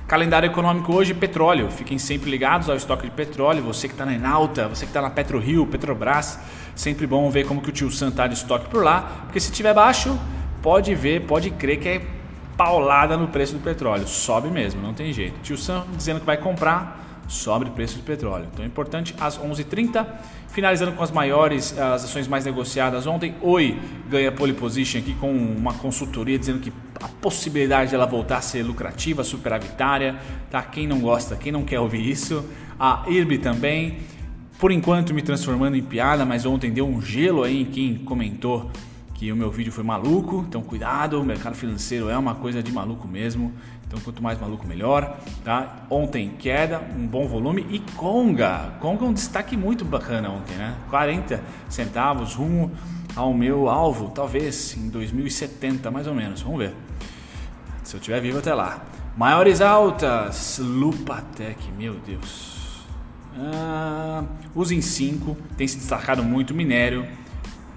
Calendário 0.07 0.47
econômico 0.47 0.95
hoje, 0.95 1.13
petróleo. 1.13 1.69
Fiquem 1.69 1.99
sempre 1.99 2.31
ligados 2.31 2.71
ao 2.71 2.77
estoque 2.77 3.07
de 3.07 3.11
petróleo. 3.11 3.61
Você 3.65 3.89
que 3.89 3.95
está 3.95 4.07
na 4.07 4.15
Enalta, 4.15 4.69
você 4.69 4.85
que 4.85 4.91
está 4.91 5.03
na 5.03 5.11
PetroRio, 5.11 5.67
Petrobras, 5.67 6.39
sempre 6.77 7.09
bom 7.09 7.29
ver 7.29 7.45
como 7.45 7.61
que 7.61 7.71
o 7.71 7.73
tio 7.73 7.91
Sam 7.91 8.11
está 8.11 8.29
de 8.29 8.35
estoque 8.35 8.69
por 8.69 8.85
lá, 8.85 9.23
porque 9.25 9.41
se 9.41 9.51
tiver 9.51 9.75
baixo, 9.75 10.17
pode 10.63 10.95
ver, 10.95 11.23
pode 11.23 11.51
crer 11.51 11.81
que 11.81 11.89
é 11.89 12.03
paulada 12.57 13.17
no 13.17 13.27
preço 13.27 13.55
do 13.55 13.59
petróleo. 13.59 14.07
Sobe 14.07 14.49
mesmo, 14.49 14.81
não 14.81 14.95
tem 14.95 15.13
jeito. 15.13 15.41
Tio 15.43 15.59
Sam 15.59 15.85
dizendo 15.97 16.21
que 16.21 16.27
vai 16.27 16.37
comprar, 16.37 17.05
sobe 17.29 17.67
o 17.67 17.71
preço 17.71 17.97
do 17.97 18.03
petróleo. 18.03 18.47
Então 18.53 18.65
é 18.65 18.69
importante 18.69 19.15
às 19.21 19.39
11h30, 19.39 20.07
finalizando 20.49 20.93
com 20.93 21.03
as 21.03 21.11
maiores, 21.11 21.77
as 21.79 22.05
ações 22.05 22.29
mais 22.29 22.45
negociadas 22.45 23.07
ontem. 23.07 23.35
Oi 23.41 23.79
ganha 24.09 24.31
pole 24.33 24.53
position 24.53 25.01
aqui 25.01 25.15
com 25.15 25.31
uma 25.31 25.75
consultoria 25.75 26.39
dizendo 26.39 26.61
que 26.61 26.73
a 27.01 27.09
possibilidade 27.09 27.91
dela 27.91 28.07
voltar 28.07 28.39
a 28.39 28.41
ser 28.41 28.63
lucrativa, 28.63 29.23
superavitária, 29.25 30.17
tá? 30.51 30.63
Quem 30.63 30.87
não 30.87 31.01
gosta, 31.01 31.37
quem 31.37 31.53
não 31.53 31.65
quer 31.65 31.81
ouvir 31.81 32.09
isso. 32.09 32.45
A 32.79 33.05
IRB 33.09 33.39
também, 33.39 33.99
por 34.59 34.71
enquanto 34.71 35.13
me 35.13 35.23
transformando 35.23 35.77
em 35.77 35.83
piada, 35.83 36.25
mas 36.25 36.47
ontem 36.47 36.71
deu 36.71 36.87
um 36.87 37.01
gelo 37.03 37.43
aí 37.43 37.63
em 37.63 37.67
quem 37.67 37.97
comentou 37.97 38.71
que 39.15 39.33
o 39.33 39.37
meu 39.37 39.51
vídeo 39.51 39.73
foi 39.73 39.83
maluco, 39.83 40.45
então 40.47 40.63
cuidado, 40.63 41.19
o 41.19 41.25
mercado 41.25 41.55
financeiro 41.55 42.11
é 42.11 42.19
uma 42.19 42.35
coisa 42.35 42.63
de 42.63 42.71
maluco 42.71 43.09
mesmo. 43.09 43.51
Então 43.87 44.01
quanto 44.01 44.23
mais 44.23 44.41
maluco 44.41 44.67
melhor, 44.67 45.17
tá? 45.45 45.87
Ontem 45.89 46.31
queda, 46.39 46.81
um 46.97 47.07
bom 47.07 47.29
volume 47.29 47.67
e 47.71 47.79
Conga. 47.97 48.73
Conga 48.81 49.05
é 49.05 49.09
um 49.09 49.13
destaque 49.13 49.57
muito 49.57 49.85
bacana 49.85 50.29
ontem, 50.29 50.55
né? 50.57 50.75
40 50.91 51.41
centavos 51.69 52.35
rumo 52.35 52.73
ao 53.15 53.33
meu 53.33 53.69
alvo, 53.69 54.11
talvez 54.11 54.77
em 54.77 54.89
2070 54.89 55.91
mais 55.91 56.07
ou 56.07 56.15
menos. 56.15 56.43
Vamos 56.43 56.59
ver. 56.59 56.75
Se 57.85 57.95
eu 57.95 57.99
estiver 57.99 58.21
vivo 58.21 58.39
até 58.39 58.53
lá. 58.53 58.85
Maiores 59.17 59.61
altas, 59.61 60.59
Lupatec, 60.59 61.71
meu 61.79 61.95
Deus. 61.95 62.85
Ah, 63.39 64.25
Usem 64.55 64.81
5, 64.83 65.37
tem 65.57 65.67
se 65.69 65.77
destacado 65.77 66.25
muito 66.25 66.53
minério 66.53 67.07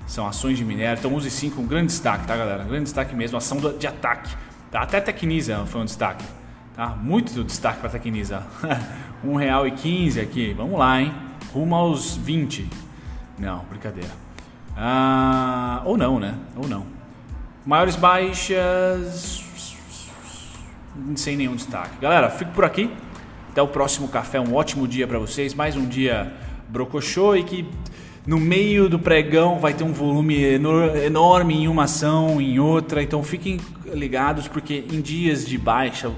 são 0.10 0.28
ações 0.28 0.58
de 0.58 0.66
minério. 0.66 0.98
Então 1.00 1.14
use 1.14 1.30
5 1.30 1.62
um 1.62 1.66
grande 1.66 1.88
destaque, 1.88 2.26
tá 2.26 2.36
galera? 2.36 2.64
Um 2.64 2.68
grande 2.68 2.86
destaque 2.86 3.16
mesmo, 3.16 3.38
ação 3.38 3.58
de 3.78 3.88
ataque. 3.88 4.36
Tá? 4.72 4.82
Até 4.82 5.02
Tecnisa 5.02 5.66
foi 5.66 5.82
um 5.82 5.86
destaque. 5.86 6.24
Tá? 6.76 6.88
Muito 6.88 7.44
destaque 7.44 7.80
para 7.80 7.90
Tecnisa. 7.90 8.46
R$1,15 9.24 10.22
aqui. 10.22 10.54
Vamos 10.54 10.80
lá, 10.80 11.02
hein? 11.02 11.14
Rumo 11.54 11.76
aos 11.76 12.16
20. 12.16 12.70
Não, 13.38 13.66
brincadeira. 13.66 14.12
Ah, 14.78 15.82
ou 15.86 15.98
não, 15.98 16.20
né? 16.20 16.36
Ou 16.56 16.68
não. 16.68 16.86
Maiores 17.66 17.96
baixas. 17.96 19.44
Sem 21.16 21.36
nenhum 21.36 21.56
destaque. 21.56 21.98
Galera, 22.00 22.30
fico 22.30 22.52
por 22.52 22.64
aqui. 22.64 22.90
Até 23.52 23.62
o 23.62 23.68
próximo 23.68 24.08
café. 24.08 24.40
Um 24.40 24.56
ótimo 24.56 24.88
dia 24.88 25.08
para 25.08 25.20
vocês. 25.20 25.54
Mais 25.54 25.76
um 25.76 25.86
dia 25.86 26.34
brocochô 26.70 27.36
e 27.36 27.44
que 27.44 27.70
no 28.30 28.40
meio 28.40 28.88
do 28.88 29.00
pregão 29.00 29.58
vai 29.58 29.74
ter 29.74 29.84
um 29.84 29.92
volume 29.92 30.40
enorme 31.04 31.64
em 31.64 31.68
uma 31.68 31.86
ação, 31.86 32.40
em 32.40 32.60
outra. 32.60 33.02
Então 33.02 33.24
fiquem 33.24 33.60
ligados 33.92 34.48
porque 34.48 34.86
em 34.94 35.02
dias 35.02 35.48
de 35.48 35.58
baixa 35.58 36.12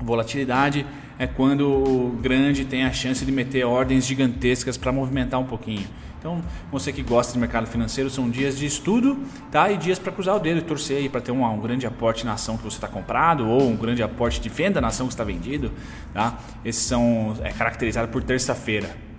volatilidade 0.00 0.86
é 1.18 1.26
quando 1.26 1.68
o 1.68 2.16
grande 2.22 2.64
tem 2.64 2.84
a 2.84 2.92
chance 2.92 3.24
de 3.24 3.32
meter 3.32 3.64
ordens 3.64 4.06
gigantescas 4.06 4.76
para 4.76 4.92
movimentar 4.92 5.40
um 5.40 5.44
pouquinho. 5.44 5.84
Então, 6.20 6.40
você 6.70 6.92
que 6.92 7.02
gosta 7.02 7.32
de 7.32 7.38
mercado 7.40 7.66
financeiro, 7.66 8.08
são 8.08 8.30
dias 8.30 8.56
de 8.56 8.64
estudo 8.64 9.18
tá? 9.50 9.68
e 9.72 9.76
dias 9.76 9.98
para 9.98 10.12
cruzar 10.12 10.36
o 10.36 10.38
dedo 10.38 10.60
e 10.60 10.62
torcer 10.62 10.98
aí 10.98 11.08
para 11.08 11.20
ter 11.20 11.32
um, 11.32 11.44
um, 11.44 11.60
grande 11.60 11.84
aporte 11.84 12.24
na 12.24 12.34
ação 12.34 12.56
que 12.56 12.62
você 12.62 12.76
está 12.76 12.86
comprado 12.86 13.46
ou 13.48 13.68
um 13.68 13.76
grande 13.76 14.04
aporte 14.04 14.40
de 14.40 14.48
venda 14.48 14.80
na 14.80 14.86
ação 14.86 15.08
que 15.08 15.12
está 15.12 15.24
vendido. 15.24 15.72
Tá? 16.14 16.38
Esses 16.64 16.84
são 16.84 17.34
é 17.42 17.50
caracterizados 17.52 18.10
por 18.12 18.22
terça-feira. 18.22 19.13